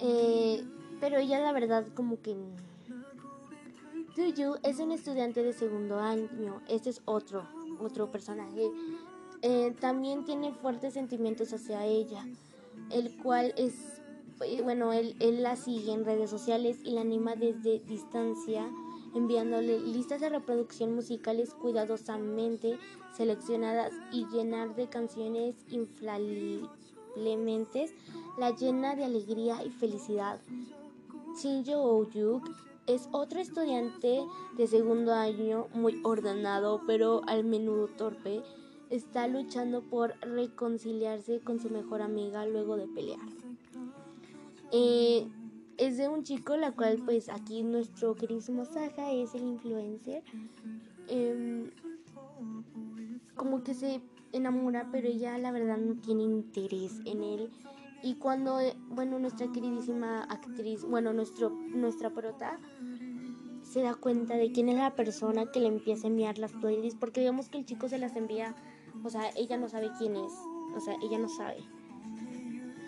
Eh, 0.00 0.64
pero 1.00 1.18
ella 1.18 1.38
la 1.40 1.52
verdad 1.52 1.86
como 1.94 2.20
que 2.20 2.36
Yu 4.16 4.54
es 4.62 4.78
un 4.78 4.92
estudiante 4.92 5.42
de 5.42 5.52
segundo 5.52 5.98
año. 5.98 6.62
Este 6.68 6.90
es 6.90 7.02
otro, 7.04 7.46
otro 7.80 8.10
personaje. 8.10 8.70
Eh, 9.42 9.74
también 9.80 10.24
tiene 10.24 10.52
fuertes 10.52 10.94
sentimientos 10.94 11.52
hacia 11.52 11.84
ella, 11.84 12.24
el 12.90 13.16
cual 13.16 13.52
es, 13.56 13.74
eh, 14.42 14.62
bueno, 14.62 14.92
él, 14.92 15.16
él 15.20 15.42
la 15.42 15.56
sigue 15.56 15.92
en 15.92 16.04
redes 16.04 16.30
sociales 16.30 16.78
y 16.84 16.92
la 16.92 17.02
anima 17.02 17.34
desde 17.34 17.80
distancia, 17.80 18.70
enviándole 19.14 19.80
listas 19.80 20.20
de 20.20 20.28
reproducción 20.28 20.94
musicales 20.94 21.54
cuidadosamente 21.54 22.78
seleccionadas 23.16 23.92
y 24.12 24.26
llenar 24.26 24.74
de 24.74 24.88
canciones 24.88 25.54
simplemente 25.68 26.84
la 28.38 28.50
llena 28.50 28.96
de 28.96 29.04
alegría 29.04 29.64
y 29.64 29.70
felicidad. 29.70 30.40
Shinjo 31.40 31.82
Oyuk 31.82 32.48
es 32.86 33.08
otro 33.12 33.40
estudiante 33.40 34.24
de 34.56 34.66
segundo 34.66 35.14
año 35.14 35.68
muy 35.72 36.00
ordenado, 36.04 36.82
pero 36.86 37.22
al 37.26 37.44
menudo 37.44 37.88
torpe. 37.88 38.42
Está 38.90 39.26
luchando 39.26 39.80
por 39.82 40.14
reconciliarse 40.20 41.40
con 41.40 41.58
su 41.58 41.70
mejor 41.70 42.02
amiga 42.02 42.46
luego 42.46 42.76
de 42.76 42.86
pelear. 42.86 43.18
Eh, 44.70 45.26
es 45.78 45.96
de 45.96 46.08
un 46.08 46.22
chico, 46.22 46.56
la 46.56 46.72
cual 46.72 47.02
pues 47.04 47.28
aquí 47.28 47.62
nuestro 47.62 48.14
queridísimo 48.14 48.64
Saja 48.64 49.12
es 49.12 49.34
el 49.34 49.44
influencer. 49.44 50.22
Em, 51.08 51.70
como 53.34 53.62
que 53.62 53.74
se 53.74 54.00
enamora, 54.32 54.88
pero 54.90 55.08
ella 55.08 55.36
la 55.38 55.52
verdad 55.52 55.78
no 55.78 55.96
tiene 56.00 56.22
interés 56.22 57.00
en 57.04 57.22
él. 57.22 57.50
Y 58.02 58.16
cuando, 58.16 58.58
bueno, 58.90 59.18
nuestra 59.18 59.50
queridísima 59.50 60.24
actriz, 60.24 60.84
bueno, 60.84 61.12
nuestro, 61.12 61.50
nuestra 61.50 62.10
prota, 62.10 62.58
se 63.62 63.80
da 63.80 63.94
cuenta 63.94 64.36
de 64.36 64.52
quién 64.52 64.68
es 64.68 64.76
la 64.76 64.94
persona 64.94 65.50
que 65.50 65.60
le 65.60 65.68
empieza 65.68 66.06
a 66.06 66.10
enviar 66.10 66.38
las 66.38 66.52
playlists, 66.52 66.98
porque 67.00 67.20
digamos 67.20 67.48
que 67.48 67.58
el 67.58 67.64
chico 67.64 67.88
se 67.88 67.98
las 67.98 68.14
envía, 68.14 68.54
o 69.02 69.08
sea, 69.08 69.30
ella 69.36 69.56
no 69.56 69.68
sabe 69.68 69.90
quién 69.98 70.16
es, 70.16 70.32
o 70.76 70.80
sea, 70.80 70.96
ella 71.02 71.18
no 71.18 71.28
sabe 71.28 71.64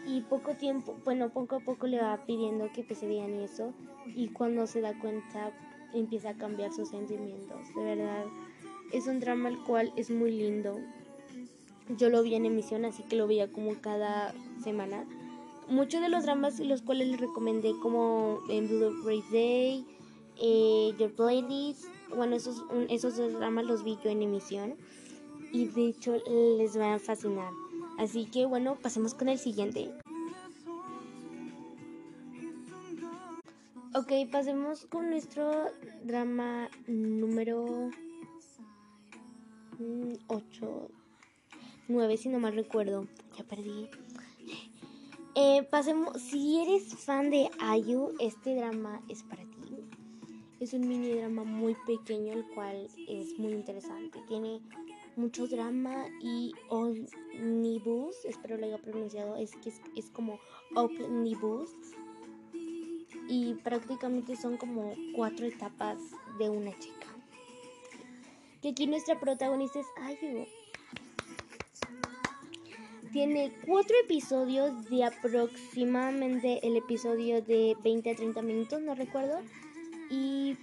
y 0.06 0.20
poco 0.20 0.54
tiempo, 0.54 0.96
bueno, 1.04 1.30
poco 1.30 1.56
a 1.56 1.60
poco 1.60 1.86
le 1.86 2.00
va 2.00 2.24
pidiendo 2.24 2.70
que 2.72 2.84
pues, 2.84 3.00
se 3.00 3.08
vean 3.08 3.34
eso 3.40 3.72
y 4.14 4.28
cuando 4.28 4.66
se 4.66 4.80
da 4.80 4.96
cuenta 4.98 5.52
empieza 5.92 6.30
a 6.30 6.34
cambiar 6.34 6.72
sus 6.72 6.90
sentimientos. 6.90 7.74
De 7.74 7.82
verdad, 7.82 8.24
es 8.92 9.06
un 9.08 9.18
drama 9.18 9.48
el 9.48 9.58
cual 9.58 9.92
es 9.96 10.10
muy 10.10 10.30
lindo. 10.30 10.78
Yo 11.96 12.08
lo 12.08 12.22
vi 12.22 12.34
en 12.34 12.46
emisión, 12.46 12.84
así 12.84 13.02
que 13.02 13.16
lo 13.16 13.26
veía 13.26 13.50
como 13.50 13.74
cada 13.80 14.32
semana. 14.62 15.04
Muchos 15.68 16.00
de 16.00 16.08
los 16.08 16.24
dramas 16.24 16.60
los 16.60 16.82
cuales 16.82 17.08
les 17.08 17.20
recomendé 17.20 17.72
como 17.82 18.38
en 18.48 18.68
Blue 18.68 19.02
Race 19.04 19.26
Day, 19.32 19.84
eh, 20.40 20.94
Your 20.98 21.12
Playlist, 21.12 21.86
bueno, 22.14 22.36
esos, 22.36 22.64
esos 22.88 23.16
dos 23.16 23.32
dramas 23.32 23.64
los 23.64 23.82
vi 23.82 23.98
yo 24.04 24.10
en 24.10 24.22
emisión 24.22 24.76
y 25.52 25.66
de 25.66 25.88
hecho 25.88 26.16
les 26.58 26.76
van 26.76 26.92
a 26.92 26.98
fascinar. 27.00 27.52
Así 27.98 28.26
que 28.26 28.46
bueno, 28.46 28.76
pasemos 28.76 29.14
con 29.14 29.28
el 29.28 29.38
siguiente. 29.38 29.90
Ok, 33.94 34.12
pasemos 34.30 34.84
con 34.86 35.08
nuestro 35.08 35.70
drama 36.04 36.68
número 36.86 37.90
8, 40.26 40.90
9 41.88 42.16
si 42.16 42.28
no 42.28 42.38
mal 42.38 42.54
recuerdo. 42.54 43.06
Ya 43.38 43.44
perdí. 43.44 43.88
Eh, 45.34 45.62
pasemos, 45.70 46.20
si 46.20 46.60
eres 46.60 46.94
fan 46.94 47.30
de 47.30 47.50
Ayu, 47.58 48.12
este 48.20 48.54
drama 48.54 49.00
es 49.08 49.22
para 49.22 49.42
ti. 49.42 49.56
Es 50.60 50.72
un 50.72 50.88
mini 50.88 51.10
drama 51.12 51.44
muy 51.44 51.74
pequeño, 51.86 52.32
el 52.32 52.46
cual 52.54 52.88
es 53.08 53.38
muy 53.38 53.52
interesante. 53.52 54.18
Tiene 54.28 54.60
mucho 55.16 55.46
drama 55.46 56.06
y 56.20 56.52
omnibus, 56.68 58.24
espero 58.24 58.56
lo 58.56 58.66
haya 58.66 58.78
pronunciado, 58.78 59.36
es 59.36 59.52
que 59.56 59.72
es, 59.96 60.10
como 60.10 60.38
omnibus 60.74 61.70
y 63.28 63.54
prácticamente 63.54 64.36
son 64.36 64.56
como 64.56 64.94
cuatro 65.14 65.46
etapas 65.46 65.98
de 66.38 66.50
una 66.50 66.78
chica. 66.78 67.06
Que 68.62 68.70
aquí 68.70 68.86
nuestra 68.86 69.18
protagonista 69.18 69.80
es 69.80 69.86
Ayu. 70.02 70.46
Tiene 73.12 73.52
cuatro 73.66 73.96
episodios 74.04 74.84
de 74.90 75.04
aproximadamente 75.04 76.66
el 76.66 76.76
episodio 76.76 77.40
de 77.40 77.76
20 77.82 78.10
a 78.10 78.14
30 78.14 78.42
minutos, 78.42 78.80
no 78.82 78.94
recuerdo. 78.94 79.40
Y 80.10 80.56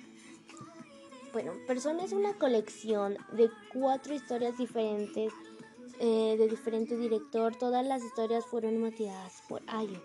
bueno, 1.33 1.53
Persona 1.67 2.03
es 2.03 2.13
una 2.13 2.35
colección 2.35 3.17
de 3.33 3.49
cuatro 3.73 4.13
historias 4.13 4.57
diferentes 4.57 5.33
eh, 5.99 6.35
de 6.37 6.47
diferente 6.47 6.95
director. 6.95 7.55
Todas 7.55 7.85
las 7.85 8.03
historias 8.03 8.45
fueron 8.45 8.79
motivadas 8.79 9.41
por 9.49 9.63
Ayo. 9.67 9.99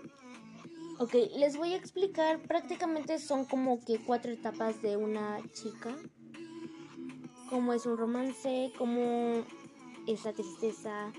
Ok, 0.98 1.14
les 1.36 1.56
voy 1.56 1.74
a 1.74 1.76
explicar. 1.76 2.40
Prácticamente 2.40 3.18
son 3.18 3.44
como 3.44 3.84
que 3.84 3.98
cuatro 3.98 4.32
etapas 4.32 4.80
de 4.80 4.96
una 4.96 5.38
chica. 5.52 5.94
Como 7.50 7.74
es 7.74 7.84
un 7.84 7.98
romance, 7.98 8.72
como 8.76 9.44
es 10.06 10.24
la 10.24 10.32
tristeza, 10.32 11.12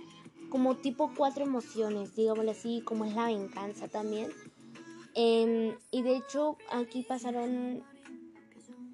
como 0.49 0.75
tipo 0.75 1.11
cuatro 1.15 1.45
emociones, 1.45 2.15
digámoslo 2.15 2.51
así, 2.51 2.81
como 2.83 3.05
es 3.05 3.13
la 3.13 3.27
venganza 3.27 3.87
también. 3.87 4.31
Em, 5.13 5.75
y 5.91 6.01
de 6.01 6.17
hecho 6.17 6.57
aquí 6.71 7.03
pasaron 7.03 7.83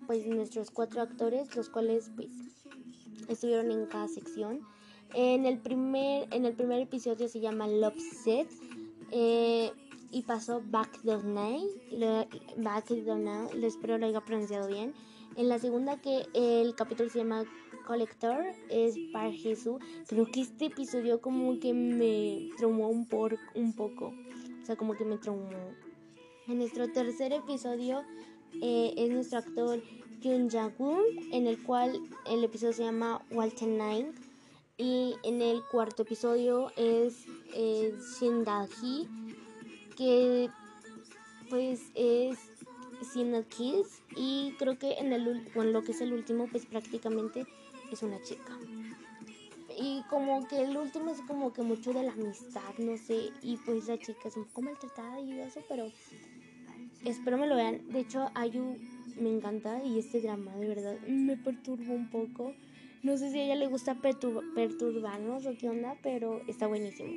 pues 0.06 0.26
nuestros 0.28 0.72
cuatro 0.72 1.02
actores, 1.02 1.56
los 1.56 1.70
cuales 1.70 2.12
pues 2.16 2.30
estuvieron 3.28 3.72
en 3.72 3.86
cada 3.86 4.08
sección. 4.08 4.62
En 5.14 5.46
el 5.46 5.60
primer, 5.60 6.28
en 6.34 6.46
el 6.46 6.54
primer 6.54 6.82
episodio 6.82 7.28
se 7.28 7.40
llama 7.40 7.68
Love 7.68 8.00
Set 8.00 8.50
eh, 9.12 9.72
y 10.12 10.24
pasó 10.24 10.62
Back 10.66 11.02
the 11.04 11.18
Night, 11.24 11.70
Back 12.58 12.86
the 12.88 13.16
Night, 13.16 13.54
lo 13.54 13.68
espero 13.68 13.98
lo 13.98 14.08
haya 14.08 14.22
pronunciado 14.22 14.68
bien. 14.68 14.94
En 15.36 15.50
la 15.50 15.60
segunda 15.60 16.02
que 16.02 16.26
el 16.34 16.76
capítulo 16.76 17.10
se 17.10 17.20
llama 17.20 17.44
Collector 17.86 18.46
es 18.70 18.96
para 19.12 19.32
Jesús. 19.32 19.82
Creo 20.08 20.26
que 20.26 20.42
este 20.42 20.66
episodio 20.66 21.22
como 21.22 21.60
que 21.60 21.74
me 21.74 22.50
traumó 22.58 22.90
un, 22.90 23.06
por, 23.06 23.38
un 23.54 23.74
poco. 23.74 24.14
O 24.62 24.66
sea, 24.66 24.76
como 24.76 24.96
que 24.96 25.06
me 25.06 25.18
traumó. 25.18 25.74
En 26.48 26.58
nuestro 26.60 26.92
tercer 26.92 27.34
episodio 27.34 28.04
eh, 28.62 28.94
es 28.98 29.10
nuestro 29.10 29.40
actor 29.40 29.82
Jun 30.24 30.50
Jae-woon, 30.50 31.04
en 31.32 31.48
el 31.48 31.62
cual 31.62 32.02
el 32.26 32.44
episodio 32.44 32.74
se 32.74 32.84
llama 32.84 33.22
Walter 33.32 33.68
Nine. 33.68 34.14
Y 34.78 35.16
en 35.24 35.42
el 35.42 35.62
cuarto 35.72 36.04
episodio 36.04 36.72
es 36.76 37.26
eh, 37.54 37.98
Shin 38.20 38.44
Da-hee, 38.44 39.08
que 39.96 40.50
pues 41.50 41.82
es 41.96 42.38
Sin 43.14 43.42
Kiss. 43.44 44.02
Y 44.16 44.54
creo 44.58 44.78
que 44.78 44.94
en, 44.94 45.14
el, 45.14 45.44
lo 45.56 45.84
que 45.84 45.92
es 45.92 46.02
el 46.02 46.12
último, 46.12 46.48
pues 46.48 46.66
prácticamente 46.66 47.46
es 47.92 48.04
una 48.04 48.22
chica. 48.22 48.58
Y 49.78 50.04
como 50.10 50.48
que 50.48 50.62
el 50.64 50.76
último 50.76 51.12
es 51.12 51.22
como 51.22 51.54
que 51.54 51.62
mucho 51.62 51.94
de 51.94 52.04
la 52.04 52.14
amistad, 52.14 52.74
no 52.78 52.98
sé. 52.98 53.30
Y 53.42 53.58
pues 53.58 53.88
la 53.88 53.98
chica 53.98 54.28
es 54.28 54.38
un 54.38 54.46
poco 54.46 54.64
maltratada 54.64 55.20
y 55.20 55.40
eso, 55.40 55.62
pero 55.70 55.92
espero 57.06 57.38
me 57.38 57.48
lo 57.48 57.56
vean. 57.56 57.88
De 57.90 58.00
hecho, 58.00 58.30
Ayu 58.36 58.78
me 59.20 59.30
encanta 59.30 59.84
y 59.84 60.00
este 60.00 60.22
drama 60.22 60.56
de 60.56 60.68
verdad 60.68 61.00
me 61.08 61.38
perturba 61.38 61.94
un 61.94 62.10
poco. 62.10 62.54
No 63.04 63.18
sé 63.18 63.32
si 63.32 63.40
a 63.40 63.44
ella 63.44 63.56
le 63.56 63.68
gusta 63.68 63.96
perturbarnos 64.02 65.46
o 65.46 65.56
qué 65.58 65.70
onda, 65.70 65.98
pero 66.02 66.42
está 66.48 66.68
buenísimo. 66.68 67.14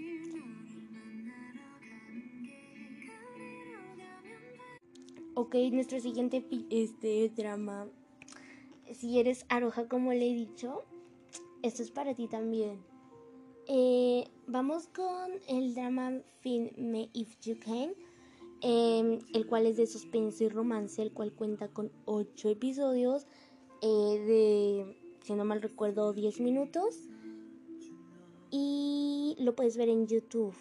Ok, 5.34 5.54
nuestro 5.72 6.00
siguiente 6.00 6.44
este 6.70 7.30
drama. 7.30 7.86
Si 8.92 9.18
eres 9.18 9.46
aroja 9.48 9.88
como 9.88 10.12
le 10.12 10.30
he 10.30 10.34
dicho, 10.34 10.84
esto 11.62 11.82
es 11.82 11.90
para 11.90 12.14
ti 12.14 12.26
también. 12.26 12.80
Eh, 13.66 14.24
vamos 14.46 14.88
con 14.88 15.30
el 15.46 15.74
drama 15.74 16.20
Fin 16.40 16.72
Me 16.76 17.08
If 17.12 17.38
You 17.40 17.58
Can 17.60 17.94
Em, 18.60 19.20
el 19.34 19.46
cual 19.46 19.66
es 19.66 19.76
de 19.76 19.86
suspenso 19.86 20.42
y 20.42 20.48
romance, 20.48 21.00
el 21.00 21.12
cual 21.12 21.32
cuenta 21.32 21.68
con 21.68 21.92
8 22.06 22.48
episodios 22.48 23.26
eh, 23.82 23.86
de, 23.86 24.96
si 25.22 25.34
no 25.34 25.44
mal 25.44 25.62
recuerdo, 25.62 26.12
10 26.12 26.40
minutos. 26.40 27.08
Y 28.50 29.36
lo 29.38 29.54
puedes 29.54 29.76
ver 29.76 29.88
en 29.88 30.08
YouTube. 30.08 30.54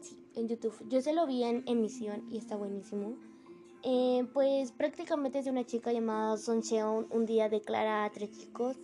Sí, 0.00 0.16
en 0.34 0.48
YouTube. 0.48 0.74
Yo 0.88 1.02
se 1.02 1.12
lo 1.12 1.26
vi 1.26 1.42
en 1.42 1.62
emisión 1.66 2.24
y 2.30 2.38
está 2.38 2.56
buenísimo. 2.56 3.16
Eh, 3.82 4.26
pues 4.32 4.72
prácticamente 4.72 5.40
es 5.40 5.44
de 5.44 5.50
una 5.50 5.66
chica 5.66 5.92
llamada 5.92 6.38
Son 6.38 6.62
Cheon. 6.62 7.06
Un 7.10 7.26
día 7.26 7.50
declara 7.50 8.06
a 8.06 8.12
tres 8.12 8.30
chicos, 8.32 8.76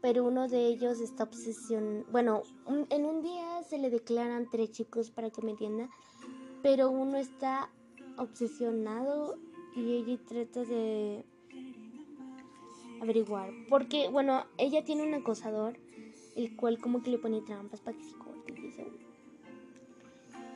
pero 0.00 0.24
uno 0.24 0.48
de 0.48 0.66
ellos 0.66 1.00
está 1.00 1.24
obsesionado. 1.24 2.06
Bueno, 2.10 2.42
en 2.88 3.04
un 3.04 3.22
día 3.22 3.62
se 3.64 3.76
le 3.76 3.90
declaran 3.90 4.48
tres 4.50 4.70
chicos 4.70 5.10
para 5.10 5.28
que 5.30 5.42
me 5.42 5.50
entienda 5.50 5.90
pero 6.62 6.90
uno 6.90 7.18
está 7.18 7.70
obsesionado 8.16 9.38
y 9.74 9.92
ella 9.92 10.18
trata 10.26 10.64
de 10.64 11.24
averiguar. 13.00 13.50
Porque, 13.68 14.08
bueno, 14.08 14.44
ella 14.56 14.84
tiene 14.84 15.02
un 15.06 15.14
acosador, 15.14 15.78
el 16.36 16.56
cual 16.56 16.78
como 16.78 17.02
que 17.02 17.10
le 17.10 17.18
pone 17.18 17.40
trampas 17.42 17.80
para 17.80 17.96
que 17.96 18.04
se 18.04 18.16
corte 18.16 18.28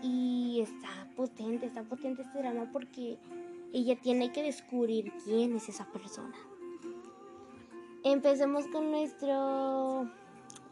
y 0.02 0.60
está 0.60 1.08
potente, 1.16 1.66
está 1.66 1.84
potente 1.84 2.22
este 2.22 2.38
drama 2.38 2.68
porque 2.72 3.18
ella 3.72 3.96
tiene 3.96 4.32
que 4.32 4.42
descubrir 4.42 5.12
quién 5.24 5.56
es 5.56 5.68
esa 5.68 5.86
persona. 5.86 6.36
Empecemos 8.04 8.66
con 8.66 8.90
nuestro 8.90 10.10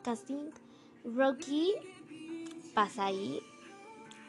casting. 0.03 0.51
Rocky 1.05 1.73
pasa 2.75 3.07
ahí 3.07 3.41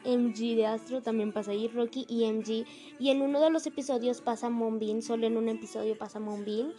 MG 0.04 0.56
de 0.56 0.66
Astro 0.66 1.02
también 1.02 1.32
pasa 1.32 1.52
ahí, 1.52 1.68
Rocky 1.68 2.06
y 2.08 2.30
MG. 2.30 2.66
Y 2.98 3.10
en 3.10 3.22
uno 3.22 3.40
de 3.40 3.50
los 3.50 3.66
episodios 3.66 4.20
pasa 4.20 4.50
Monbin, 4.50 5.02
solo 5.02 5.26
en 5.26 5.36
un 5.36 5.48
episodio 5.48 5.96
pasa 5.96 6.20
Monbin. 6.20 6.72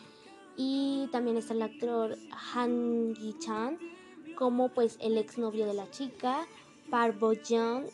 Y 0.56 1.08
también 1.12 1.38
está 1.38 1.54
el 1.54 1.62
actor 1.62 2.18
Han 2.54 3.16
Gi-chan 3.16 3.78
como 4.36 4.70
pues 4.70 4.98
el 5.00 5.18
exnovio 5.18 5.66
de 5.66 5.74
la 5.74 5.90
chica, 5.90 6.48
Park 6.90 7.20
Bo 7.20 7.34
Young 7.34 7.86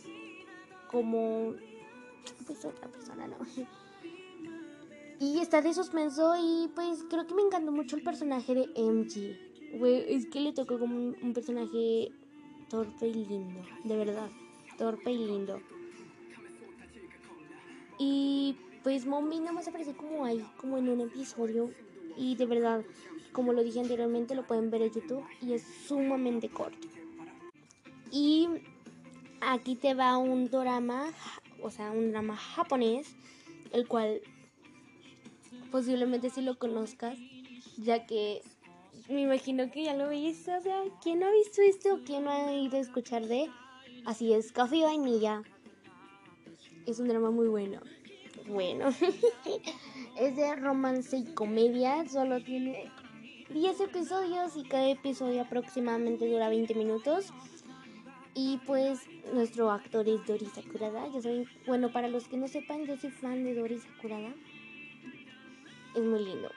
como 0.92 1.54
pues 2.46 2.66
otra 2.66 2.88
persona, 2.88 3.28
¿no? 3.28 3.38
Y 5.22 5.40
está 5.40 5.62
de 5.62 5.74
suspenso 5.74 6.34
y 6.42 6.70
pues 6.70 7.04
creo 7.10 7.28
que 7.28 7.34
me 7.34 7.42
encantó 7.42 7.74
mucho 7.74 7.98
el 7.98 8.04
personaje 8.04 8.56
de 8.56 8.68
MG. 8.82 9.36
es 10.08 10.28
que 10.28 10.40
le 10.40 10.54
tocó 10.54 10.80
como 10.80 10.96
un, 10.96 11.34
personaje 11.34 12.14
torpe 12.70 13.08
y 13.08 13.26
lindo, 13.26 13.62
de 13.84 13.98
verdad, 13.98 14.30
torpe 14.80 15.12
y 15.12 15.18
lindo. 15.18 15.62
Y 18.00 18.56
pues 18.82 19.06
Mommy 19.06 19.40
nada 19.40 19.52
más 19.52 19.68
aparece 19.68 19.94
como 19.94 20.24
ahí, 20.24 20.44
como 20.58 20.78
en 20.78 20.88
un 20.88 21.02
episodio. 21.02 21.70
Y 22.18 22.36
de 22.36 22.46
verdad, 22.46 22.84
como 23.34 23.52
lo 23.54 23.62
dije 23.62 23.82
anteriormente, 23.82 24.36
lo 24.36 24.48
pueden 24.48 24.72
ver 24.72 24.82
en 24.82 24.92
YouTube 24.92 25.24
y 25.42 25.54
es 25.54 25.64
sumamente 25.86 26.50
corto. 26.50 26.88
Y 28.12 28.48
aquí 29.42 29.76
te 29.76 29.94
va 29.94 30.18
un 30.18 30.50
drama, 30.50 31.12
o 31.62 31.70
sea, 31.70 31.92
un 31.92 32.12
drama 32.12 32.38
japonés, 32.38 33.16
el 33.72 33.88
cual 33.88 34.22
posiblemente 35.72 36.30
si 36.30 36.42
lo 36.42 36.58
conozcas, 36.58 37.20
ya 37.78 38.06
que 38.06 38.42
me 39.10 39.22
imagino 39.22 39.70
que 39.72 39.84
ya 39.84 39.94
lo 39.94 40.10
viste, 40.10 40.56
o 40.56 40.62
sea, 40.62 40.84
¿quién 41.04 41.20
no 41.20 41.28
ha 41.28 41.32
visto 41.32 41.62
esto 41.62 42.00
quién 42.06 42.24
no 42.24 42.32
ha 42.32 42.54
ido 42.54 42.78
a 42.78 42.82
escuchar 42.82 43.28
de? 43.28 43.50
Así 44.06 44.34
es, 44.34 44.52
Café 44.52 44.78
y 44.78 44.84
Vainilla. 44.84 45.44
Es 46.86 47.00
un 47.00 47.08
drama 47.08 47.32
muy 47.32 47.48
bueno. 47.48 47.82
Bueno, 48.48 48.90
es 50.20 50.36
de 50.36 50.56
romance 50.56 51.18
y 51.18 51.34
comedia, 51.34 52.08
solo 52.10 52.44
tiene 52.44 52.92
10 53.54 53.82
episodios 53.82 54.58
y 54.58 54.64
cada 54.64 54.90
episodio 54.90 55.42
aproximadamente 55.42 56.28
dura 56.28 56.50
20 56.50 56.74
minutos. 56.76 57.32
Y 58.34 58.58
pues 58.66 59.02
nuestro 59.34 59.72
actor 59.72 60.08
es 60.08 60.26
Doris 60.26 60.54
Sakurada. 60.54 61.08
Yo 61.14 61.22
soy, 61.22 61.48
bueno, 61.68 61.92
para 61.92 62.08
los 62.08 62.28
que 62.28 62.38
no 62.38 62.48
sepan, 62.48 62.86
yo 62.86 62.98
soy 62.98 63.12
fan 63.12 63.44
de 63.44 63.54
Doris 63.54 63.84
Sakurada 63.84 64.34
es 65.96 66.04
muy 66.04 66.24
lindo. 66.24 66.50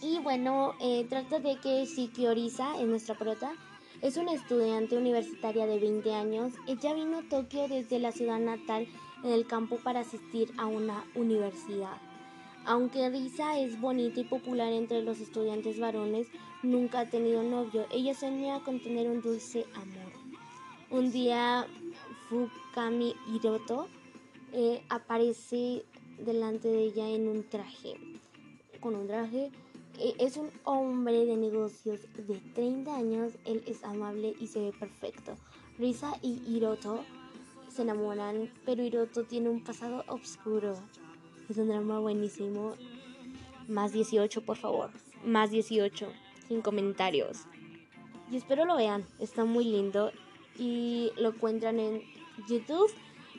Y 0.00 0.18
bueno, 0.20 0.74
eh, 0.80 1.06
trata 1.08 1.40
de 1.40 1.56
que 1.56 1.84
Shiki 1.84 2.26
Orisa, 2.26 2.80
es 2.80 2.86
nuestra 2.86 3.16
prota, 3.16 3.52
es 4.00 4.16
una 4.16 4.32
estudiante 4.32 4.96
universitaria 4.96 5.66
de 5.66 5.78
20 5.78 6.14
años. 6.14 6.52
Ella 6.66 6.94
vino 6.94 7.18
a 7.18 7.28
Tokio 7.28 7.68
desde 7.68 7.98
la 7.98 8.12
ciudad 8.12 8.38
natal 8.38 8.86
en 9.24 9.32
el 9.32 9.46
campo 9.46 9.76
para 9.76 10.00
asistir 10.00 10.52
a 10.56 10.66
una 10.66 11.04
universidad. 11.14 11.96
Aunque 12.64 13.08
Risa 13.10 13.58
es 13.58 13.80
bonita 13.80 14.20
y 14.20 14.24
popular 14.24 14.72
entre 14.72 15.02
los 15.02 15.20
estudiantes 15.20 15.80
varones, 15.80 16.28
nunca 16.62 17.00
ha 17.00 17.10
tenido 17.10 17.42
novio. 17.42 17.86
Ella 17.90 18.14
sueña 18.14 18.60
con 18.60 18.80
tener 18.80 19.08
un 19.08 19.20
dulce 19.20 19.64
amor. 19.74 20.12
Un 20.90 21.10
día, 21.10 21.66
Fukami 22.28 23.14
Hiroto 23.32 23.88
eh, 24.52 24.82
aparece 24.88 25.84
delante 26.18 26.68
de 26.68 26.84
ella 26.84 27.08
en 27.08 27.28
un 27.28 27.48
traje. 27.48 27.94
Con 28.80 28.94
un 28.94 29.06
traje. 29.06 29.50
Eh, 29.98 30.14
es 30.18 30.36
un 30.36 30.50
hombre 30.62 31.26
de 31.26 31.36
negocios 31.36 32.00
de 32.16 32.38
30 32.54 32.96
años. 32.96 33.32
Él 33.44 33.62
es 33.66 33.82
amable 33.82 34.34
y 34.38 34.46
se 34.46 34.60
ve 34.60 34.72
perfecto. 34.72 35.34
Risa 35.76 36.12
y 36.22 36.40
Hiroto 36.46 37.04
se 37.68 37.82
enamoran, 37.82 38.50
pero 38.64 38.82
Hiroto 38.82 39.24
tiene 39.24 39.48
un 39.48 39.64
pasado 39.64 40.04
oscuro. 40.08 40.76
Es 41.48 41.58
un 41.58 41.68
drama 41.68 41.98
buenísimo. 41.98 42.74
Más 43.66 43.92
18, 43.92 44.42
por 44.42 44.56
favor. 44.56 44.90
Más 45.24 45.50
18. 45.50 46.08
Sin 46.46 46.62
comentarios. 46.62 47.44
Y 48.30 48.36
espero 48.36 48.64
lo 48.64 48.76
vean. 48.76 49.04
Está 49.18 49.44
muy 49.44 49.64
lindo. 49.64 50.12
Y 50.56 51.10
lo 51.16 51.30
encuentran 51.30 51.80
en 51.80 52.02
YouTube 52.48 52.90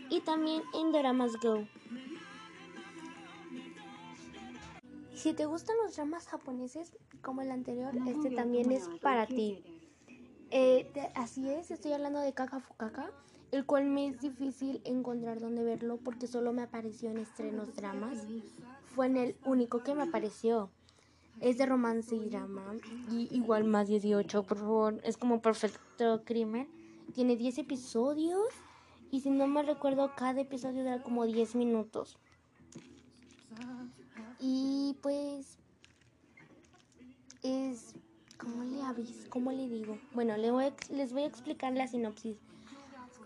y 0.09 0.21
también 0.21 0.61
en 0.73 0.91
Doramas 0.91 1.33
Go. 1.41 1.67
Si 5.19 5.33
te 5.33 5.45
gustan 5.45 5.75
los 5.83 5.97
dramas 5.97 6.27
japoneses 6.27 6.93
como 7.21 7.41
el 7.41 7.51
anterior, 7.51 7.93
este 8.07 8.31
también 8.31 8.71
es 8.71 8.87
para 9.01 9.27
ti. 9.27 9.61
Eh, 10.49 10.89
así 11.13 11.49
es, 11.49 11.71
estoy 11.71 11.91
hablando 11.91 12.21
de 12.21 12.31
Kaka 12.31 12.61
Fukaka, 12.61 13.11
el 13.51 13.65
cual 13.65 13.83
me 13.83 14.07
es 14.07 14.21
difícil 14.21 14.81
encontrar 14.85 15.41
dónde 15.41 15.61
verlo 15.61 15.97
porque 15.97 16.25
solo 16.25 16.53
me 16.53 16.61
apareció 16.61 17.09
en 17.11 17.17
estrenos 17.17 17.75
dramas. 17.75 18.25
Fue 18.95 19.07
en 19.07 19.17
el 19.17 19.35
único 19.43 19.83
que 19.83 19.93
me 19.93 20.03
apareció. 20.03 20.71
Es 21.41 21.57
de 21.57 21.65
romance 21.65 22.15
y 22.15 22.29
drama. 22.29 22.75
Y 23.11 23.27
igual 23.35 23.65
más 23.65 23.89
18, 23.89 24.43
por 24.43 24.57
favor. 24.57 25.01
Es 25.03 25.17
como 25.17 25.41
perfecto 25.41 26.23
crimen. 26.23 26.69
Tiene 27.13 27.35
10 27.35 27.57
episodios. 27.57 28.47
Y 29.11 29.19
si 29.19 29.31
no 29.31 29.47
me 29.47 29.63
recuerdo, 29.63 30.11
cada 30.15 30.39
episodio 30.39 30.83
dura 30.83 31.03
como 31.03 31.25
10 31.25 31.55
minutos. 31.55 32.17
Y 34.39 34.95
pues 35.01 35.57
es, 37.43 37.93
¿cómo 38.37 38.63
le 38.63 38.81
aviso? 38.81 39.29
¿Cómo 39.29 39.51
le 39.51 39.67
digo? 39.67 39.97
Bueno, 40.13 40.37
les 40.37 40.51
voy, 40.51 40.65
a, 40.65 40.73
les 40.91 41.11
voy 41.11 41.23
a 41.23 41.27
explicar 41.27 41.73
la 41.73 41.87
sinopsis. 41.87 42.37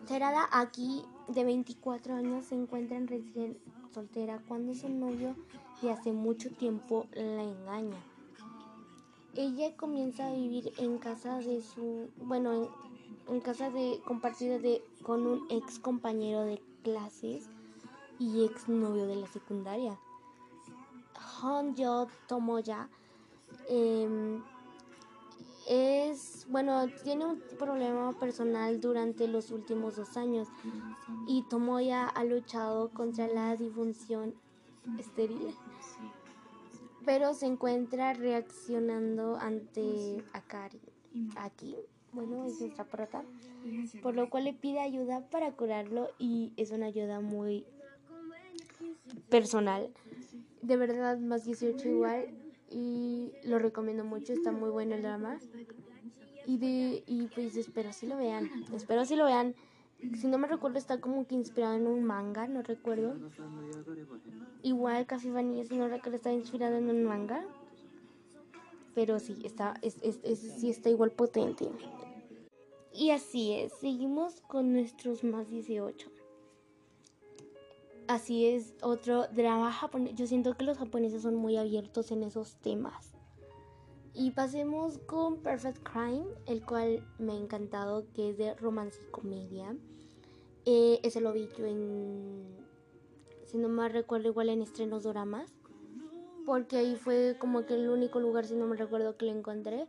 Terada 0.08 0.50
aquí, 0.52 1.04
de 1.28 1.44
24 1.44 2.16
años, 2.16 2.46
se 2.46 2.56
encuentra 2.56 2.98
en 2.98 3.08
recién 3.08 3.58
soltera 3.94 4.42
cuando 4.48 4.74
su 4.74 4.90
novio 4.90 5.36
de 5.82 5.92
hace 5.92 6.12
mucho 6.12 6.50
tiempo 6.52 7.06
la 7.14 7.44
engaña. 7.44 7.98
Ella 9.36 9.76
comienza 9.78 10.28
a 10.28 10.34
vivir 10.34 10.74
en 10.78 10.98
casa 10.98 11.38
de 11.40 11.62
su, 11.62 12.10
bueno, 12.18 12.70
en, 13.30 13.40
casa 13.40 13.70
de 13.70 14.02
compartida 14.06 14.60
de 14.60 14.84
con 15.04 15.26
un 15.26 15.48
ex 15.50 15.80
compañero 15.80 16.42
de 16.42 16.62
clases 16.84 17.50
y 18.20 18.46
ex 18.46 18.68
novio 18.68 19.06
de 19.06 19.16
la 19.16 19.28
secundaria. 19.28 19.98
Honjo 21.44 22.08
Tomoya 22.28 22.90
em, 23.68 24.42
es, 25.68 26.46
bueno, 26.50 26.88
tiene 27.04 27.26
un 27.26 27.42
problema 27.60 28.12
personal 28.14 28.80
durante 28.80 29.28
los 29.28 29.52
últimos 29.52 29.98
dos 29.98 30.16
años 30.18 30.48
y 31.28 31.44
Tomoya 31.44 32.08
ha 32.08 32.24
luchado 32.24 32.90
contra 32.90 33.28
la 33.28 33.56
disfunción 33.56 34.34
estéril, 34.98 35.54
pero 37.06 37.34
se 37.34 37.46
encuentra 37.46 38.14
reaccionando 38.14 39.36
ante 39.36 40.24
Akari. 40.34 40.82
Aquí, 41.36 41.76
bueno, 42.12 42.46
es 42.46 42.60
nuestra 42.60 42.86
prota, 42.86 43.24
por 44.02 44.16
lo 44.16 44.30
cual 44.30 44.46
le 44.46 44.54
pide 44.54 44.80
ayuda 44.80 45.28
para 45.30 45.52
curarlo 45.52 46.10
y 46.18 46.54
es 46.58 46.72
una 46.72 46.88
ayuda 46.88 47.20
muy 47.20 47.66
personal 49.30 49.90
de 50.64 50.78
verdad 50.78 51.20
más 51.20 51.46
18 51.46 51.88
igual 51.88 52.28
y 52.70 53.32
lo 53.44 53.60
recomiendo 53.60 54.04
mucho, 54.04 54.34
está 54.34 54.52
muy 54.52 54.70
bueno 54.70 54.96
el 54.96 55.02
drama. 55.02 55.38
Y 56.46 56.58
de 56.58 57.04
y 57.06 57.28
pues 57.28 57.56
espero 57.56 57.94
si 57.94 58.08
lo 58.08 58.18
vean, 58.18 58.50
espero 58.74 59.06
si 59.06 59.16
lo 59.16 59.26
vean. 59.26 59.56
Si 60.20 60.28
no 60.28 60.38
me 60.38 60.48
recuerdo 60.48 60.78
está 60.78 61.00
como 61.00 61.26
que 61.26 61.36
inspirado 61.36 61.76
en 61.76 61.88
un 61.88 62.04
manga, 62.04 62.48
no 62.48 62.62
recuerdo. 62.62 63.16
Igual 64.62 65.06
Café 65.06 65.32
Vanilla 65.32 65.64
si 65.66 65.78
no 65.78 65.88
recuerdo 65.88 66.18
está 66.18 66.32
inspirado 66.34 66.76
en 66.76 66.90
un 66.90 67.04
manga. 67.04 67.46
Pero 68.96 69.20
sí, 69.20 69.38
está 69.44 69.76
es, 69.82 69.98
es, 70.02 70.40
sí 70.60 70.70
está 70.70 70.90
igual 70.90 71.12
potente. 71.12 71.70
Y 72.94 73.12
así 73.12 73.54
es, 73.54 73.74
seguimos 73.74 74.42
con 74.42 74.74
nuestros 74.74 75.24
más 75.24 75.50
18. 75.50 76.13
Así 78.08 78.46
es, 78.46 78.74
otro 78.82 79.28
drama 79.28 79.72
japonés. 79.72 80.16
Yo 80.16 80.28
siento 80.28 80.56
que 80.56 80.66
los 80.66 80.78
japoneses 80.78 81.22
son 81.22 81.36
muy 81.36 81.56
abiertos 81.58 82.12
en 82.12 82.24
esos 82.24 82.56
temas. 82.58 83.14
Y 84.14 84.32
pasemos 84.32 85.00
con 85.00 85.38
Perfect 85.38 85.82
Crime, 85.84 86.26
el 86.46 86.66
cual 86.66 87.04
me 87.18 87.34
ha 87.34 87.38
encantado, 87.38 88.06
que 88.14 88.30
es 88.30 88.38
de 88.38 88.54
romance 88.56 89.00
y 89.02 89.12
comedia. 89.12 89.76
Eh, 90.66 91.00
ese 91.04 91.22
lo 91.22 91.32
vi 91.34 91.48
yo 91.58 91.66
en, 91.66 92.46
si 93.46 93.58
no 93.58 93.70
me 93.70 93.88
recuerdo, 93.88 94.28
igual 94.28 94.50
en 94.50 94.62
estrenos 94.62 95.04
doramas. 95.04 95.54
Porque 96.46 96.76
ahí 96.76 96.96
fue 96.98 97.38
como 97.40 97.66
que 97.66 97.76
el 97.76 97.90
único 97.90 98.20
lugar, 98.20 98.46
si 98.46 98.56
no 98.56 98.68
me 98.68 98.76
recuerdo, 98.76 99.16
que 99.16 99.26
lo 99.26 99.32
encontré. 99.32 99.88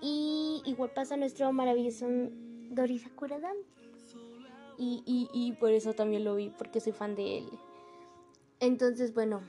Y 0.00 0.62
igual 0.64 0.92
pasa 0.94 1.16
nuestro 1.16 1.52
maravilloso 1.52 2.06
Dorisa 2.70 3.10
Kuradan 3.16 3.56
y, 4.78 5.02
y, 5.04 5.28
y 5.32 5.52
por 5.52 5.72
eso 5.72 5.92
también 5.92 6.24
lo 6.24 6.36
vi, 6.36 6.50
porque 6.50 6.80
soy 6.80 6.92
fan 6.92 7.14
de 7.14 7.38
él. 7.38 7.48
Entonces, 8.60 9.12
bueno, 9.12 9.42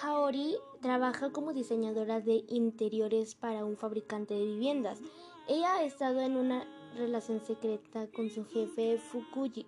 Kaori 0.00 0.56
trabaja 0.80 1.30
como 1.30 1.52
diseñadora 1.52 2.20
de 2.20 2.44
interiores 2.48 3.34
para 3.34 3.64
un 3.64 3.76
fabricante 3.76 4.34
de 4.34 4.46
viviendas. 4.46 4.98
Ella 5.46 5.74
ha 5.74 5.84
estado 5.84 6.20
en 6.20 6.36
una 6.36 6.66
relación 6.96 7.40
secreta 7.40 8.06
con 8.08 8.30
su 8.30 8.44
jefe 8.46 8.98
Fukuji 8.98 9.66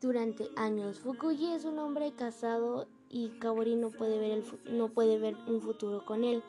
durante 0.00 0.48
años. 0.56 0.98
Fukuji 0.98 1.52
es 1.52 1.64
un 1.64 1.78
hombre 1.78 2.12
casado 2.12 2.86
y 3.08 3.28
Kaori 3.38 3.76
no 3.76 3.90
puede 3.90 4.18
ver, 4.18 4.32
el, 4.32 4.44
no 4.76 4.88
puede 4.88 5.18
ver 5.18 5.36
un 5.46 5.60
futuro 5.60 6.04
con 6.04 6.24
él, 6.24 6.42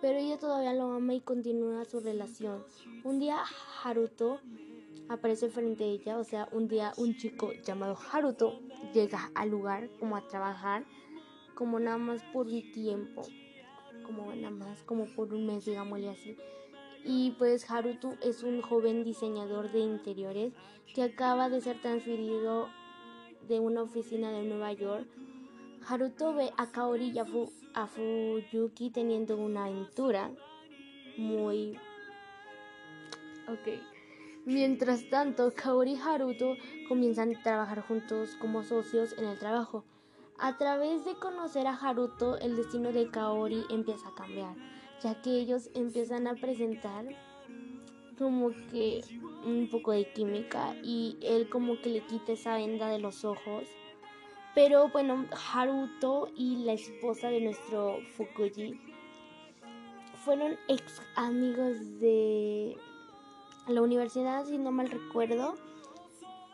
pero 0.00 0.18
ella 0.18 0.38
todavía 0.38 0.72
lo 0.72 0.92
ama 0.92 1.14
y 1.14 1.20
continúa 1.20 1.84
su 1.84 2.00
relación. 2.00 2.64
Un 3.02 3.18
día 3.18 3.42
Haruto 3.82 4.40
aparece 5.08 5.48
frente 5.48 5.84
a 5.84 5.86
ella, 5.86 6.18
o 6.18 6.24
sea, 6.24 6.48
un 6.52 6.68
día 6.68 6.92
un 6.96 7.16
chico 7.16 7.52
llamado 7.64 7.96
Haruto 8.12 8.60
llega 8.92 9.30
al 9.34 9.50
lugar 9.50 9.90
como 9.98 10.16
a 10.16 10.26
trabajar, 10.26 10.84
como 11.54 11.78
nada 11.78 11.98
más 11.98 12.22
por 12.32 12.46
un 12.46 12.72
tiempo, 12.72 13.22
como 14.04 14.34
nada 14.34 14.50
más 14.50 14.82
como 14.82 15.06
por 15.06 15.32
un 15.32 15.46
mes, 15.46 15.64
digámosle 15.64 16.10
así. 16.10 16.36
Y 17.04 17.32
pues 17.32 17.70
Haruto 17.70 18.14
es 18.22 18.42
un 18.42 18.62
joven 18.62 19.04
diseñador 19.04 19.70
de 19.70 19.80
interiores 19.80 20.54
que 20.94 21.02
acaba 21.02 21.50
de 21.50 21.60
ser 21.60 21.80
transferido 21.80 22.68
de 23.46 23.60
una 23.60 23.82
oficina 23.82 24.32
de 24.32 24.42
Nueva 24.44 24.72
York. 24.72 25.06
Haruto 25.86 26.32
ve 26.32 26.50
a 26.56 26.70
Kaori 26.70 27.10
y 27.10 27.18
a, 27.18 27.26
a 27.74 27.86
Fuyuki 27.86 28.90
teniendo 28.90 29.36
una 29.36 29.66
aventura 29.66 30.30
muy... 31.18 31.78
Ok. 33.48 33.93
Mientras 34.46 35.08
tanto, 35.08 35.52
Kaori 35.54 35.92
y 35.92 35.98
Haruto 35.98 36.56
comienzan 36.86 37.34
a 37.34 37.42
trabajar 37.42 37.80
juntos 37.80 38.36
como 38.38 38.62
socios 38.62 39.14
en 39.16 39.24
el 39.24 39.38
trabajo. 39.38 39.84
A 40.38 40.58
través 40.58 41.06
de 41.06 41.14
conocer 41.14 41.66
a 41.66 41.74
Haruto, 41.74 42.38
el 42.38 42.54
destino 42.54 42.92
de 42.92 43.08
Kaori 43.08 43.64
empieza 43.70 44.08
a 44.08 44.14
cambiar, 44.14 44.54
ya 45.02 45.22
que 45.22 45.30
ellos 45.30 45.70
empiezan 45.74 46.26
a 46.26 46.34
presentar 46.34 47.06
como 48.18 48.50
que 48.70 49.00
un 49.46 49.68
poco 49.70 49.92
de 49.92 50.12
química 50.12 50.76
y 50.82 51.16
él 51.22 51.48
como 51.48 51.80
que 51.80 51.88
le 51.88 52.00
quita 52.00 52.32
esa 52.32 52.56
venda 52.56 52.88
de 52.88 52.98
los 52.98 53.24
ojos. 53.24 53.64
Pero 54.54 54.90
bueno, 54.90 55.24
Haruto 55.54 56.30
y 56.36 56.64
la 56.64 56.74
esposa 56.74 57.28
de 57.28 57.40
nuestro 57.40 57.98
Fukuji 58.16 58.78
fueron 60.22 60.58
ex 60.68 61.00
amigos 61.16 61.98
de 61.98 62.76
la 63.66 63.82
universidad, 63.82 64.44
si 64.44 64.58
no 64.58 64.70
mal 64.70 64.90
recuerdo. 64.90 65.54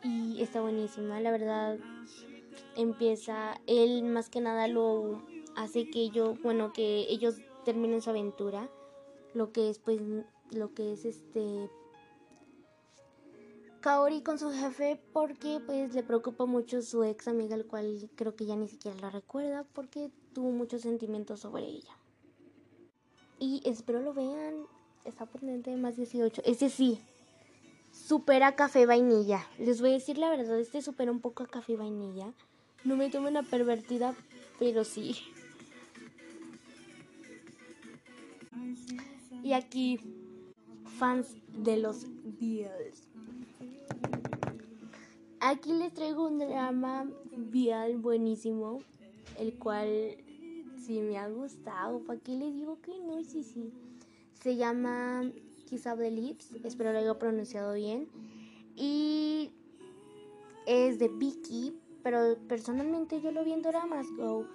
Y 0.02 0.42
está 0.42 0.60
buenísima, 0.60 1.20
la 1.20 1.30
verdad. 1.30 1.78
Empieza, 2.76 3.60
él 3.66 4.04
más 4.04 4.30
que 4.30 4.40
nada 4.40 4.68
lo 4.68 5.22
hace 5.56 5.90
que 5.90 6.10
yo, 6.10 6.34
bueno, 6.42 6.72
que 6.72 7.06
ellos 7.08 7.36
terminen 7.64 8.00
su 8.00 8.10
aventura. 8.10 8.68
Lo 9.34 9.52
que 9.52 9.70
es, 9.70 9.78
pues, 9.78 10.00
lo 10.50 10.72
que 10.74 10.92
es 10.92 11.04
este. 11.04 11.70
Kaori 13.80 14.22
con 14.22 14.38
su 14.38 14.50
jefe 14.50 15.00
porque 15.12 15.58
pues 15.64 15.94
le 15.94 16.02
preocupa 16.02 16.44
mucho 16.44 16.82
su 16.82 17.02
ex 17.02 17.28
amiga, 17.28 17.54
el 17.54 17.66
cual 17.66 18.10
creo 18.14 18.36
que 18.36 18.44
ya 18.44 18.54
ni 18.54 18.68
siquiera 18.68 18.98
la 19.00 19.08
recuerda 19.08 19.64
porque 19.72 20.10
tuvo 20.34 20.50
muchos 20.50 20.82
sentimientos 20.82 21.40
sobre 21.40 21.64
ella. 21.64 21.96
Y 23.38 23.62
espero 23.64 24.00
lo 24.00 24.12
vean 24.12 24.66
está 25.04 25.26
potente 25.26 25.70
de 25.70 25.76
más 25.76 25.96
18. 25.96 26.42
Este 26.44 26.68
sí, 26.68 27.00
supera 27.92 28.56
café 28.56 28.86
vainilla. 28.86 29.46
Les 29.58 29.80
voy 29.80 29.90
a 29.90 29.94
decir 29.94 30.18
la 30.18 30.30
verdad, 30.30 30.58
este 30.58 30.82
supera 30.82 31.10
un 31.10 31.20
poco 31.20 31.42
a 31.42 31.46
café 31.46 31.76
vainilla. 31.76 32.32
No 32.84 32.96
me 32.96 33.10
tomo 33.10 33.28
una 33.28 33.42
pervertida, 33.42 34.14
pero 34.58 34.84
sí. 34.84 35.16
Y 39.42 39.52
aquí, 39.52 39.98
fans 40.98 41.36
de 41.48 41.78
los 41.78 42.06
Beals. 42.40 43.02
Aquí 45.40 45.72
les 45.72 45.92
traigo 45.94 46.26
un 46.28 46.38
drama 46.38 47.10
vial 47.34 47.96
buenísimo, 47.96 48.80
el 49.38 49.58
cual 49.58 50.16
sí 50.78 51.00
me 51.00 51.18
ha 51.18 51.28
gustado. 51.28 52.00
¿Para 52.00 52.20
qué 52.20 52.32
les 52.32 52.54
digo 52.54 52.78
que 52.82 52.98
no? 52.98 53.22
Sí, 53.24 53.42
sí. 53.42 53.72
Se 54.40 54.56
llama 54.56 55.30
Kiss 55.66 55.86
of 55.86 55.98
the 55.98 56.10
Lips, 56.10 56.52
espero 56.64 56.92
lo 56.92 56.98
haya 56.98 57.18
pronunciado 57.18 57.74
bien. 57.74 58.08
Y 58.74 59.50
es 60.66 60.98
de 60.98 61.08
Vicky, 61.08 61.78
pero 62.02 62.38
personalmente 62.48 63.20
yo 63.20 63.32
lo 63.32 63.44
vi 63.44 63.52
en 63.52 63.60
Doramas 63.60 64.06
Go, 64.16 64.46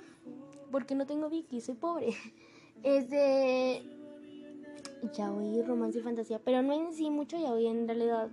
porque 0.72 0.96
no 0.96 1.06
tengo 1.06 1.30
Vicky, 1.30 1.62
soy 1.62 1.76
pobre. 1.76 2.10
Es 2.84 3.10
de 3.10 3.82
yaoi, 5.16 5.62
romance 5.64 6.00
y 6.00 6.02
fantasía, 6.02 6.40
pero 6.40 6.62
no 6.62 6.74
en 6.74 6.94
sí 6.94 7.10
mucho 7.10 7.38
yaoi 7.38 7.68
en 7.68 7.88
realidad. 7.88 8.30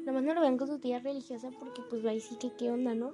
Nada 0.00 0.12
más 0.12 0.22
no 0.22 0.34
lo 0.34 0.40
vean 0.40 0.56
con 0.56 0.68
su 0.68 0.78
tía 0.78 1.00
religiosa 1.00 1.50
porque 1.58 1.82
pues 1.90 2.04
ahí 2.06 2.20
sí 2.20 2.36
que 2.36 2.52
qué 2.52 2.70
onda, 2.70 2.94
¿no? 2.94 3.12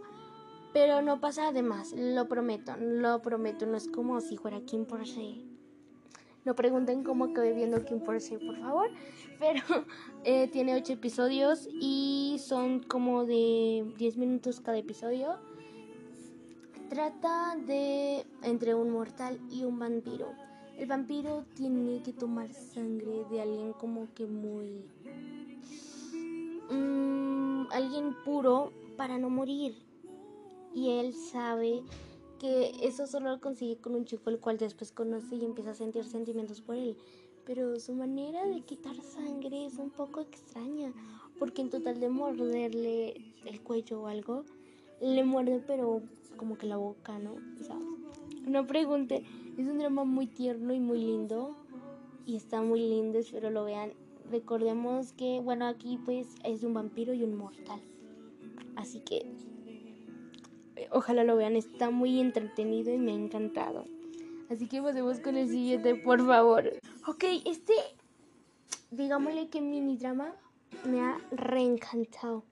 Pero 0.73 1.01
no 1.01 1.21
pasa 1.21 1.53
de 1.53 1.63
más, 1.63 1.93
lo 1.93 2.29
prometo, 2.29 2.77
lo 2.77 3.23
prometo, 3.23 3.67
no 3.67 3.77
es 3.77 3.89
como 3.89 4.21
si 4.21 4.37
fuera 4.37 4.61
Kim 4.61 4.85
Porsche. 4.85 5.54
No 6.45 6.55
pregunten 6.55 7.05
cómo 7.05 7.25
acabé 7.25 7.55
viendo 7.55 7.83
Kim 7.85 8.01
Porsche, 8.01 8.39
por 8.39 8.57
favor. 8.59 8.91
Pero 9.39 9.63
eh, 10.25 10.49
tiene 10.49 10.75
8 10.75 10.93
episodios 10.93 11.69
y 11.73 12.37
son 12.39 12.81
como 12.81 13.25
de 13.25 13.91
10 13.97 14.17
minutos 14.19 14.61
cada 14.61 14.79
episodio. 14.79 15.39
Trata 16.91 17.57
de 17.57 18.27
entre 18.43 18.75
un 18.75 18.91
mortal 18.91 19.41
y 19.51 19.65
un 19.65 19.79
vampiro. 19.79 20.33
El 20.77 20.87
vampiro 20.87 21.45
tiene 21.55 22.03
que 22.03 22.13
tomar 22.13 22.53
sangre 22.53 23.25
de 23.31 23.41
alguien 23.41 23.73
como 23.73 24.13
que 24.15 24.27
muy... 24.27 24.85
Mmm, 26.71 27.67
alguien 27.71 28.15
puro 28.25 28.73
para 28.97 29.19
no 29.19 29.31
morir. 29.31 29.77
Y 30.75 30.91
él 30.91 31.15
sabe 31.15 31.83
que 32.39 32.73
eso 32.83 33.07
solo 33.07 33.31
lo 33.31 33.41
consigue 33.41 33.77
con 33.77 33.95
un 33.95 34.05
chico 34.05 34.31
el 34.31 34.41
cual 34.41 34.59
después 34.59 34.93
conoce 34.93 35.37
y 35.37 35.45
empieza 35.45 35.71
a 35.71 35.75
sentir 35.75 36.05
sentimientos 36.05 36.61
por 36.61 36.77
él. 36.77 36.97
Pero 37.45 37.79
su 37.79 37.95
manera 37.95 38.47
de 38.47 38.63
quitar 38.63 38.97
sangre 39.03 39.67
es 39.67 39.79
un 39.79 39.91
poco 39.91 40.21
extraña, 40.21 40.93
porque 41.39 41.63
en 41.63 41.71
total 41.71 42.01
de 42.01 42.09
morderle 42.09 43.15
el 43.45 43.61
cuello 43.61 44.03
o 44.03 44.07
algo, 44.07 44.45
le 45.01 45.25
muerde 45.25 45.63
pero 45.67 46.03
como 46.37 46.57
que 46.57 46.67
la 46.67 46.77
boca, 46.77 47.19
¿no? 47.19 47.37
No 48.47 48.67
pregunte, 48.67 49.25
es 49.59 49.67
un 49.67 49.79
drama 49.79 50.05
muy 50.05 50.27
tierno 50.27 50.73
y 50.73 50.81
muy 50.81 50.99
lindo, 50.99 51.57
y 52.27 52.37
está 52.37 52.63
muy 52.63 52.81
lindo, 52.81 53.19
espero 53.19 53.51
lo 53.51 53.65
vean. 53.65 53.93
Recordemos 54.31 55.13
que, 55.13 55.41
bueno, 55.41 55.67
aquí 55.67 55.99
pues 56.05 56.27
es 56.45 56.63
un 56.63 56.75
vampiro 56.75 57.13
y 57.13 57.23
un 57.23 57.37
mortal. 57.37 57.81
Así 58.77 59.01
que 59.01 59.27
Ojalá 60.91 61.25
lo 61.25 61.37
vean, 61.37 61.57
está 61.57 61.91
muy 61.91 62.21
entretenido 62.21 62.93
y 62.93 62.99
me 62.99 63.13
ha 63.13 63.15
encantado. 63.15 63.85
Así 64.51 64.67
que 64.69 64.83
pasemos 64.83 65.21
con 65.21 65.37
el 65.37 65.49
siguiente, 65.49 65.95
por 65.95 66.25
favor. 66.27 66.71
Ok, 67.07 67.25
este, 67.47 67.75
digámosle 68.91 69.49
que 69.49 69.61
mini 69.61 69.97
drama 69.97 70.35
me 70.85 71.01
ha 71.01 71.19
reencantado. 71.31 72.45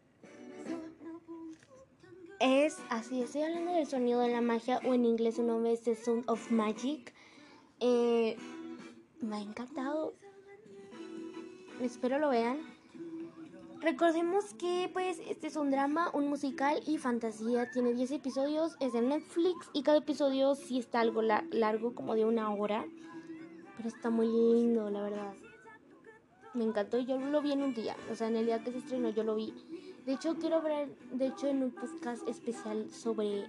Es 2.41 2.79
así, 2.89 3.23
estoy 3.23 3.43
hablando 3.43 3.73
del 3.73 3.87
sonido 3.87 4.21
de 4.21 4.29
la 4.29 4.41
magia, 4.41 4.81
o 4.85 4.95
en 4.95 5.05
inglés 5.05 5.37
su 5.37 5.45
nombre 5.45 5.73
es 5.73 5.83
The 5.83 5.95
Sound 5.95 6.25
of 6.29 6.51
Magic. 6.51 7.15
Eh, 7.79 8.37
me 9.21 9.37
ha 9.37 9.41
encantado. 9.41 10.15
Espero 11.81 12.19
lo 12.19 12.31
vean. 12.31 12.72
Recordemos 13.83 14.55
que 14.55 14.89
pues 14.93 15.19
este 15.29 15.49
es 15.49 15.57
un 15.57 15.73
drama, 15.73 16.09
un 16.15 16.29
musical 16.29 16.81
y 16.87 16.99
fantasía. 16.99 17.69
Tiene 17.73 17.93
10 17.95 18.13
episodios, 18.13 18.77
es 18.79 18.93
de 18.93 19.03
Netflix 19.03 19.69
y 19.73 19.83
cada 19.83 19.99
episodio 19.99 20.55
sí 20.55 20.79
está 20.79 21.01
algo 21.01 21.21
largo, 21.21 21.93
como 21.93 22.15
de 22.15 22.25
una 22.25 22.49
hora. 22.55 22.87
Pero 23.77 23.89
está 23.89 24.09
muy 24.09 24.29
lindo, 24.29 24.89
la 24.89 25.03
verdad. 25.03 25.35
Me 26.55 26.63
encantó 26.63 27.01
yo 27.01 27.19
lo 27.19 27.43
vi 27.43 27.51
en 27.51 27.65
un 27.65 27.75
día. 27.75 27.97
O 28.09 28.15
sea, 28.15 28.29
en 28.29 28.37
el 28.37 28.47
día 28.47 28.63
que 28.63 28.71
se 28.71 28.79
estrenó 28.79 29.11
yo 29.11 29.25
lo 29.25 29.35
vi. 29.35 29.53
De 30.07 30.13
hecho, 30.13 30.37
quiero 30.37 30.63
ver, 30.63 30.97
de 31.11 31.27
hecho, 31.27 31.49
en 31.49 31.65
un 31.65 31.73
podcast 31.73 32.27
especial 32.29 32.89
sobre 32.89 33.47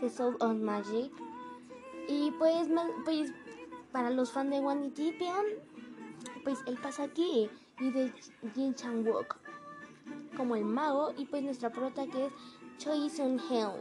The 0.00 0.10
Soul 0.10 0.36
of 0.40 0.56
Magic. 0.56 1.10
Y 2.06 2.32
pues, 2.32 2.68
pues 3.06 3.32
para 3.92 4.10
los 4.10 4.30
fans 4.30 4.50
de 4.50 4.58
One 4.58 4.90
Pion, 4.90 5.46
pues 6.44 6.58
él 6.66 6.76
pasa 6.82 7.04
aquí 7.04 7.48
y 7.78 7.90
de 7.90 8.12
Jin 8.54 8.74
Chang 8.74 9.06
Wook 9.06 9.36
como 10.36 10.56
el 10.56 10.64
mago 10.64 11.12
y 11.16 11.26
pues 11.26 11.42
nuestra 11.42 11.70
prota 11.70 12.06
que 12.06 12.26
es 12.26 12.32
Choi 12.78 13.08
Sun 13.10 13.40
Heo. 13.50 13.74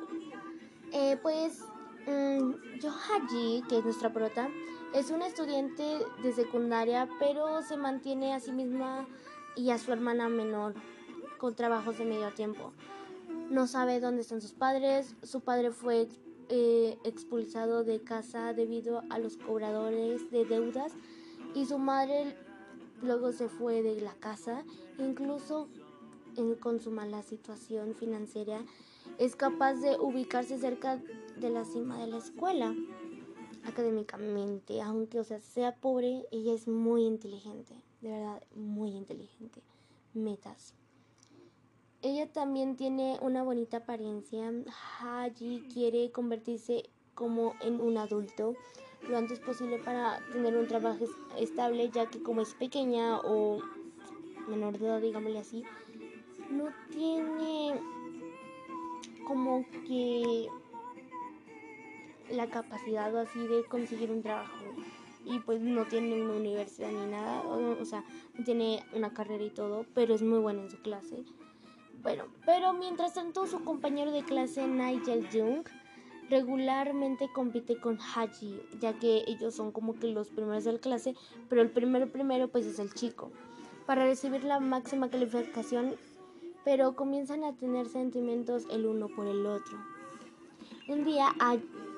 Eh, 0.91 1.17
pues 1.21 1.61
um, 2.07 2.53
Jo 2.81 2.89
Haji, 2.89 3.63
que 3.67 3.79
es 3.79 3.83
nuestra 3.83 4.11
prota, 4.13 4.49
es 4.93 5.11
una 5.11 5.27
estudiante 5.27 5.99
de 6.23 6.33
secundaria, 6.33 7.09
pero 7.19 7.61
se 7.61 7.77
mantiene 7.77 8.33
a 8.33 8.39
sí 8.39 8.51
misma 8.51 9.05
y 9.55 9.71
a 9.71 9.77
su 9.77 9.91
hermana 9.91 10.29
menor 10.29 10.73
con 11.37 11.55
trabajos 11.55 11.97
de 11.97 12.05
medio 12.05 12.31
tiempo. 12.31 12.71
no 13.49 13.67
sabe 13.67 13.99
dónde 13.99 14.21
están 14.21 14.41
sus 14.41 14.53
padres. 14.53 15.15
Su 15.21 15.41
padre 15.41 15.71
fue 15.71 16.07
eh, 16.49 16.97
expulsado 17.03 17.83
de 17.83 18.01
casa 18.01 18.53
debido 18.53 19.03
a 19.09 19.19
los 19.19 19.37
cobradores 19.37 20.31
de 20.31 20.45
deudas 20.45 20.93
y 21.53 21.65
su 21.65 21.77
madre 21.77 22.35
luego 23.01 23.31
se 23.31 23.49
fue 23.49 23.81
de 23.81 24.01
la 24.01 24.13
casa. 24.13 24.63
Incluso 24.97 25.67
con 26.59 26.79
su 26.79 26.91
mala 26.91 27.23
situación 27.23 27.95
financiera 27.95 28.61
es 29.17 29.35
capaz 29.35 29.75
de 29.75 29.97
ubicarse 29.97 30.57
cerca 30.57 31.01
de 31.37 31.49
la 31.49 31.63
cima 31.63 31.99
de 31.99 32.07
la 32.07 32.17
escuela 32.17 32.75
académicamente, 33.65 34.81
aunque 34.81 35.19
o 35.19 35.23
sea 35.23 35.39
sea 35.39 35.75
pobre, 35.75 36.25
ella 36.31 36.53
es 36.53 36.67
muy 36.67 37.03
inteligente, 37.03 37.73
de 38.01 38.09
verdad 38.09 38.43
muy 38.53 38.91
inteligente. 38.91 39.61
Metas. 40.13 40.73
Ella 42.01 42.31
también 42.31 42.75
tiene 42.75 43.17
una 43.21 43.43
bonita 43.43 43.77
apariencia. 43.77 44.53
Haji 44.99 45.67
quiere 45.73 46.11
convertirse 46.11 46.89
como 47.15 47.53
en 47.61 47.81
un 47.81 47.97
adulto 47.97 48.55
lo 49.09 49.17
antes 49.17 49.39
posible 49.39 49.79
para 49.79 50.19
tener 50.31 50.55
un 50.55 50.67
trabajo 50.67 51.05
estable, 51.37 51.89
ya 51.89 52.07
que 52.07 52.21
como 52.21 52.41
es 52.41 52.53
pequeña 52.53 53.19
o 53.19 53.59
menor 54.47 54.77
de 54.77 54.85
edad, 54.85 55.01
digámosle 55.01 55.39
así, 55.39 55.63
no 56.51 56.65
tiene 56.91 57.79
como 59.27 59.65
que 59.87 60.47
la 62.31 62.47
capacidad 62.47 63.13
o 63.13 63.19
así 63.19 63.39
de 63.47 63.63
conseguir 63.65 64.11
un 64.11 64.21
trabajo 64.21 64.65
y 65.25 65.39
pues 65.39 65.61
no 65.61 65.85
tiene 65.85 66.21
una 66.21 66.33
universidad 66.33 66.91
ni 66.91 67.11
nada, 67.11 67.41
o, 67.41 67.83
sea, 67.85 68.03
no 68.35 68.43
tiene 68.43 68.83
una 68.93 69.13
carrera 69.13 69.43
y 69.43 69.49
todo, 69.49 69.85
pero 69.93 70.13
es 70.13 70.21
muy 70.21 70.39
buena 70.39 70.61
en 70.61 70.69
su 70.69 70.77
clase. 70.77 71.23
Bueno, 72.03 72.25
pero 72.45 72.73
mientras 72.73 73.15
tanto 73.15 73.47
su 73.47 73.63
compañero 73.63 74.11
de 74.11 74.23
clase 74.23 74.67
Nigel 74.67 75.27
Jung 75.31 75.65
regularmente 76.29 77.29
compite 77.31 77.77
con 77.79 77.97
Haji, 77.99 78.61
ya 78.79 78.93
que 78.93 79.23
ellos 79.27 79.55
son 79.55 79.71
como 79.71 79.93
que 79.93 80.07
los 80.07 80.29
primeros 80.29 80.63
de 80.63 80.73
la 80.73 80.79
clase, 80.79 81.15
pero 81.49 81.61
el 81.61 81.69
primero 81.69 82.07
primero 82.07 82.47
pues 82.47 82.65
es 82.65 82.79
el 82.79 82.93
chico, 82.93 83.31
para 83.85 84.05
recibir 84.05 84.43
la 84.43 84.59
máxima 84.59 85.09
calificación, 85.09 85.95
pero 86.63 86.95
comienzan 86.95 87.43
a 87.43 87.53
tener 87.53 87.87
sentimientos 87.87 88.65
el 88.71 88.85
uno 88.85 89.07
por 89.07 89.27
el 89.27 89.45
otro. 89.45 89.77
Un 90.87 91.03
día 91.03 91.27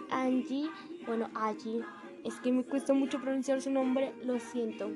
Angie, 0.09 0.69
bueno 1.05 1.29
Angie, 1.33 1.81
es 2.23 2.35
que 2.41 2.51
me 2.51 2.63
cuesta 2.63 2.93
mucho 2.93 3.21
pronunciar 3.21 3.61
su 3.61 3.71
nombre, 3.71 4.13
lo 4.23 4.39
siento. 4.39 4.89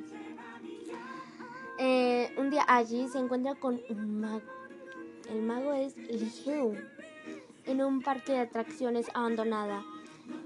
Eh, 1.78 2.34
un 2.38 2.50
día 2.50 2.64
Angie 2.68 3.08
se 3.08 3.18
encuentra 3.18 3.56
con 3.56 3.82
un 3.90 4.22
mago 4.22 4.42
el 5.32 5.42
mago 5.44 5.72
es 5.74 5.96
Liu 6.46 6.76
en 7.66 7.84
un 7.84 8.02
parque 8.02 8.34
de 8.34 8.40
atracciones 8.40 9.08
abandonada. 9.14 9.84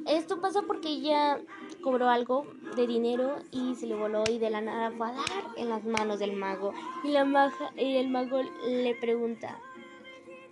Esto 0.08 0.40
pasa 0.40 0.62
porque 0.64 0.90
ella 0.90 1.40
cobró 1.82 2.10
algo 2.10 2.46
de 2.76 2.88
dinero 2.88 3.38
y 3.52 3.76
se 3.76 3.88
le 3.88 3.96
voló 3.96 4.24
y 4.30 4.38
de 4.38 4.50
la 4.50 4.62
nada 4.62 4.92
fue 4.92 5.08
a 5.08 5.12
dar 5.12 5.24
en 5.58 5.70
las 5.70 5.84
manos 5.84 6.20
del 6.20 6.34
mago. 6.34 6.74
Y, 7.04 7.10
la 7.10 7.26
maja, 7.26 7.72
y 7.76 7.98
el 7.98 8.10
mago 8.10 8.42
le 8.68 8.96
pregunta, 8.96 9.60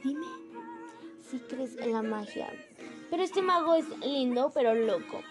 dime 0.04 0.26
si 1.30 1.40
crees 1.40 1.78
en 1.78 1.94
la 1.94 2.02
magia. 2.02 2.52
Pero 3.10 3.24
este 3.24 3.42
mago 3.42 3.76
es 3.76 3.86
lindo 4.00 4.52
pero 4.54 4.74
loco, 4.74 5.22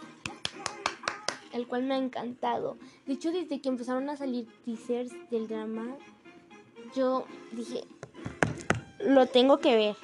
el 1.52 1.66
cual 1.66 1.84
me 1.84 1.94
ha 1.94 1.98
encantado. 1.98 2.76
De 3.06 3.14
hecho, 3.14 3.30
desde 3.32 3.60
que 3.60 3.68
empezaron 3.68 4.08
a 4.08 4.16
salir 4.16 4.48
teasers 4.64 5.12
del 5.30 5.48
drama, 5.48 5.96
yo 6.94 7.24
dije, 7.52 7.84
lo 9.00 9.26
tengo 9.26 9.58
que 9.58 9.76
ver. 9.76 9.96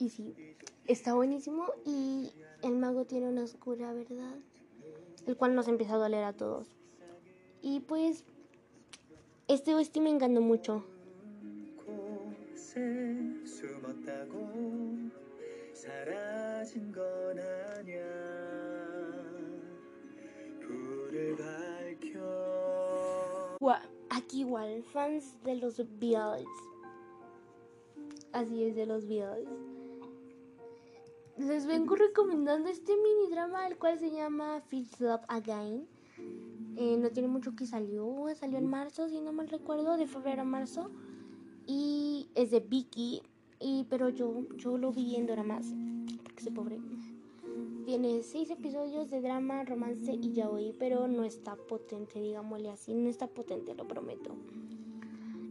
Y 0.00 0.08
sí, 0.08 0.34
está 0.86 1.12
buenísimo 1.12 1.66
y 1.84 2.32
el 2.62 2.78
mago 2.78 3.04
tiene 3.04 3.28
una 3.28 3.44
oscura 3.44 3.92
verdad, 3.92 4.34
el 5.26 5.36
cual 5.36 5.54
nos 5.54 5.68
empieza 5.68 5.96
a 5.96 5.98
doler 5.98 6.24
a 6.24 6.32
todos. 6.32 6.68
Y 7.60 7.80
pues, 7.80 8.24
este 9.46 9.74
OST 9.74 9.98
me 9.98 10.08
encantó 10.08 10.40
mucho. 10.40 10.86
Aquí 24.08 24.40
igual, 24.40 24.82
fans 24.82 25.36
de 25.44 25.56
los 25.56 25.76
Beatles 25.98 26.46
Así 28.32 28.62
es 28.62 28.76
de 28.76 28.86
los 28.86 29.06
videos. 29.06 29.48
Les 31.38 31.66
vengo 31.66 31.96
recomendando 31.96 32.68
este 32.68 32.92
mini 32.96 33.30
drama, 33.30 33.66
el 33.66 33.78
cual 33.78 33.98
se 33.98 34.10
llama 34.10 34.60
Feels 34.68 35.00
Up 35.00 35.20
Again. 35.28 35.86
Eh, 36.76 36.96
no 36.98 37.10
tiene 37.10 37.28
mucho 37.28 37.54
que 37.56 37.66
salió, 37.66 38.26
salió 38.34 38.58
en 38.58 38.66
marzo, 38.66 39.08
si 39.08 39.20
no 39.20 39.32
mal 39.32 39.48
recuerdo, 39.48 39.96
de 39.96 40.06
febrero 40.06 40.42
a 40.42 40.44
marzo. 40.44 40.90
Y 41.66 42.28
es 42.34 42.50
de 42.50 42.60
Vicky, 42.60 43.22
y, 43.58 43.84
pero 43.88 44.08
yo, 44.08 44.46
yo 44.56 44.76
lo 44.78 44.92
vi 44.92 45.16
en 45.16 45.26
dramas, 45.26 45.66
porque 46.24 46.42
soy 46.42 46.52
pobre. 46.52 46.80
Tiene 47.84 48.22
seis 48.22 48.50
episodios 48.50 49.10
de 49.10 49.20
drama, 49.20 49.64
romance 49.64 50.12
y 50.12 50.32
yaoi, 50.32 50.74
pero 50.78 51.08
no 51.08 51.24
está 51.24 51.56
potente, 51.56 52.20
digámosle 52.20 52.70
así, 52.70 52.94
no 52.94 53.08
está 53.08 53.26
potente, 53.26 53.74
lo 53.74 53.86
prometo. 53.86 54.34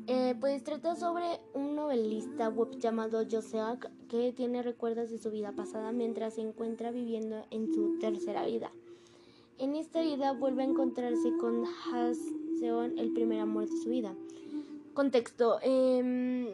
Eh, 0.07 0.35
pues 0.39 0.63
trata 0.63 0.95
sobre 0.95 1.39
un 1.53 1.75
novelista 1.75 2.49
web 2.49 2.77
llamado 2.79 3.23
Joseak 3.29 3.91
que 4.09 4.33
tiene 4.33 4.61
recuerdos 4.61 5.09
de 5.09 5.19
su 5.19 5.31
vida 5.31 5.53
pasada 5.53 5.93
mientras 5.93 6.33
se 6.33 6.41
encuentra 6.41 6.91
viviendo 6.91 7.45
en 7.51 7.73
su 7.73 7.97
tercera 7.99 8.45
vida. 8.45 8.71
En 9.57 9.75
esta 9.75 10.01
vida 10.01 10.33
vuelve 10.33 10.63
a 10.63 10.65
encontrarse 10.65 11.31
con 11.37 11.63
Seon, 12.59 12.97
el 12.97 13.13
primer 13.13 13.39
amor 13.39 13.69
de 13.69 13.77
su 13.81 13.89
vida. 13.89 14.15
Contexto: 14.93 15.59
em, 15.61 16.47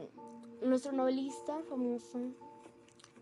nuestro 0.62 0.92
novelista 0.92 1.62
famoso 1.70 2.20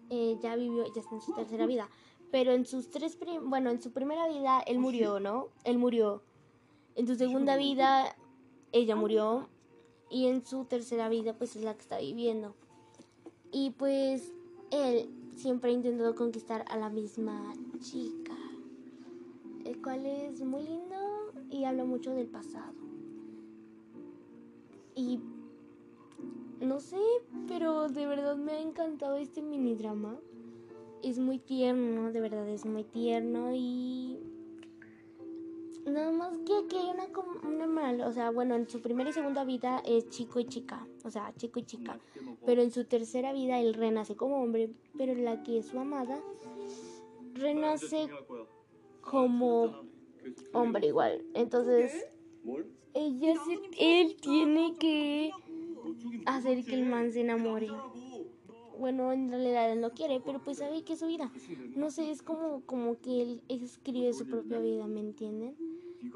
eh, 0.09 0.37
ya 0.41 0.55
vivió, 0.55 0.85
ya 0.93 1.01
está 1.01 1.15
en 1.15 1.21
su 1.21 1.33
tercera 1.33 1.65
vida, 1.65 1.89
pero 2.31 2.51
en 2.51 2.65
sus 2.65 2.89
tres, 2.89 3.17
bueno, 3.43 3.69
en 3.69 3.81
su 3.81 3.91
primera 3.91 4.27
vida 4.27 4.61
él 4.61 4.79
murió, 4.79 5.19
¿no? 5.19 5.49
Él 5.63 5.77
murió. 5.77 6.23
En 6.95 7.07
su 7.07 7.15
segunda 7.15 7.55
vida 7.57 8.15
ella 8.71 8.95
murió 8.95 9.49
y 10.09 10.27
en 10.27 10.45
su 10.45 10.65
tercera 10.65 11.09
vida 11.09 11.33
pues 11.33 11.55
es 11.55 11.63
la 11.63 11.73
que 11.73 11.81
está 11.81 11.99
viviendo. 11.99 12.55
Y 13.53 13.69
pues 13.69 14.33
él 14.71 15.07
siempre 15.35 15.69
ha 15.69 15.73
intentado 15.73 16.15
conquistar 16.15 16.65
a 16.69 16.77
la 16.77 16.89
misma 16.89 17.53
chica, 17.79 18.35
el 19.63 19.79
cual 19.79 20.07
es 20.07 20.41
muy 20.41 20.63
lindo 20.63 20.95
y 21.51 21.63
habla 21.65 21.85
mucho 21.85 22.11
del 22.15 22.25
pasado. 22.25 22.73
Y 24.95 25.19
no 26.61 26.79
sé, 26.79 26.97
pero 27.47 27.89
de 27.89 28.07
verdad 28.07 28.37
me 28.37 28.53
ha 28.53 28.59
encantado 28.59 29.17
este 29.17 29.43
mini 29.43 29.75
drama. 29.75 30.17
Es 31.03 31.19
muy 31.19 31.37
tierno, 31.37 32.11
de 32.11 32.21
verdad 32.21 32.49
es 32.49 32.65
muy 32.65 32.83
tierno 32.83 33.53
y 33.53 34.19
Nada 35.85 36.11
más 36.11 36.37
que 36.45 36.53
aquí 36.55 36.77
hay 36.77 36.89
una, 36.89 37.07
una 37.43 37.67
mal, 37.67 38.01
o 38.01 38.11
sea, 38.13 38.31
bueno, 38.31 38.55
en 38.55 38.69
su 38.69 38.81
primera 38.81 39.09
y 39.09 39.13
segunda 39.13 39.43
vida 39.43 39.81
es 39.85 40.09
chico 40.09 40.39
y 40.39 40.45
chica, 40.45 40.87
o 41.03 41.11
sea, 41.11 41.33
chico 41.35 41.59
y 41.59 41.63
chica. 41.63 41.99
Pero 42.45 42.61
en 42.61 42.71
su 42.71 42.85
tercera 42.85 43.33
vida 43.33 43.59
él 43.59 43.73
renace 43.73 44.15
como 44.15 44.41
hombre, 44.41 44.69
pero 44.97 45.13
la 45.13 45.43
que 45.43 45.57
es 45.57 45.67
su 45.67 45.79
amada 45.79 46.19
renace 47.33 48.07
como 49.01 49.83
hombre 50.53 50.87
igual. 50.87 51.23
Entonces, 51.33 52.05
ella 52.93 53.33
él 53.77 54.15
tiene 54.21 54.75
que 54.79 55.31
hacer 56.25 56.63
que 56.63 56.75
el 56.75 56.85
man 56.85 57.11
se 57.11 57.21
enamore. 57.21 57.69
Bueno, 58.79 59.11
en 59.13 59.29
realidad 59.29 59.71
él 59.71 59.81
no 59.81 59.91
quiere, 59.91 60.19
pero 60.19 60.39
pues 60.43 60.57
sabe 60.57 60.83
que 60.83 60.93
es 60.93 60.99
su 60.99 61.07
vida. 61.07 61.31
No 61.75 61.91
sé, 61.91 62.09
es 62.09 62.21
como, 62.21 62.61
como 62.65 62.99
que 62.99 63.21
él 63.21 63.43
escribe 63.47 64.13
su 64.13 64.25
propia 64.25 64.59
vida, 64.59 64.87
¿me 64.87 64.99
entienden? 64.99 65.55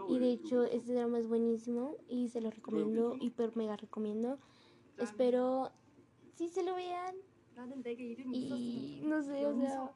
Y 0.09 0.19
de 0.19 0.31
hecho, 0.31 0.63
este 0.63 0.93
drama 0.93 1.19
es 1.19 1.27
buenísimo 1.27 1.95
y 2.09 2.29
se 2.29 2.41
lo 2.41 2.49
recomiendo, 2.49 3.15
hiper 3.19 3.55
mega 3.55 3.77
recomiendo. 3.77 4.37
Espero 4.97 5.71
si 6.35 6.49
se 6.49 6.63
lo 6.63 6.75
vean. 6.75 7.15
Y 8.31 9.01
no 9.03 9.23
sé, 9.23 9.45
o 9.45 9.55
sea, 9.59 9.91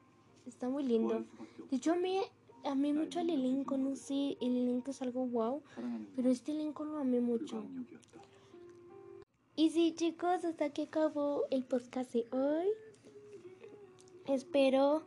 está 0.46 0.70
muy 0.70 0.84
lindo. 0.84 1.26
De 1.70 1.78
hecho, 1.78 1.94
a 1.94 1.96
mí, 1.96 2.20
a 2.64 2.76
mí 2.76 2.94
mucho 2.94 3.20
el 3.20 3.30
elenco, 3.30 3.78
no 3.78 3.96
sé, 3.96 4.38
el 4.42 4.58
elenco 4.58 4.92
es 4.92 5.02
algo 5.02 5.26
wow, 5.28 5.62
pero 6.16 6.30
este 6.30 6.52
elenco 6.54 6.86
lo 6.86 6.98
amé 6.98 7.20
mucho. 7.20 7.64
Y 9.56 9.70
sí, 9.70 9.94
chicos, 9.96 10.46
hasta 10.46 10.66
aquí 10.66 10.84
acabó 10.84 11.44
el 11.52 11.64
podcast 11.66 12.14
de 12.14 12.26
hoy. 12.32 12.68
Espero 14.26 15.04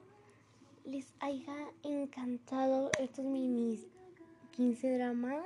les 0.84 1.14
haya 1.20 1.72
encantado 1.82 2.90
estos 2.98 3.24
minis 3.24 3.86
15 4.53 4.97
dramas 4.97 5.45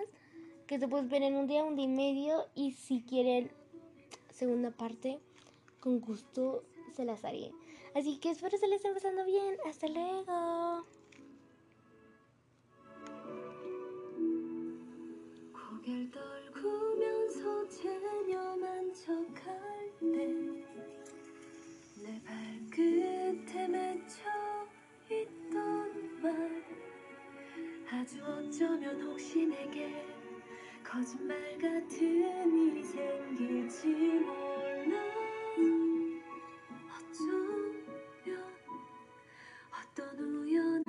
que 0.67 0.79
se 0.79 0.87
pueden 0.87 1.09
ver 1.09 1.23
en 1.23 1.35
un 1.35 1.47
día, 1.47 1.63
un 1.63 1.75
día 1.75 1.85
y 1.85 1.87
medio. 1.87 2.47
Y 2.55 2.73
si 2.73 3.01
quieren 3.01 3.51
segunda 4.31 4.71
parte, 4.71 5.19
con 5.79 5.99
gusto 5.99 6.63
se 6.95 7.05
las 7.05 7.23
haré. 7.25 7.51
Así 7.95 8.17
que 8.17 8.31
espero 8.31 8.57
se 8.57 8.67
les 8.67 8.77
esté 8.77 8.93
pasando 8.93 9.25
bien. 9.25 9.57
Hasta 9.65 9.87
luego. 9.87 10.85
고개를 15.53 16.11
떨구면서 16.11 17.67
체념한 17.67 18.93
척할 18.93 19.91
때 19.99 20.73
내 22.03 22.21
발끝에 22.23 23.65
맺혀 23.69 24.29
있던 25.09 26.21
말 26.21 26.63
아주 27.90 28.22
어쩌면 28.22 29.00
혹시 29.00 29.46
내게 29.46 30.04
거짓말 30.84 31.38
같은 31.58 32.52
일이 32.52 32.84
생길지 32.84 33.86
몰라. 33.88 35.00
어쩌면 36.92 38.44
어떤 39.72 40.18
우연 40.18 40.84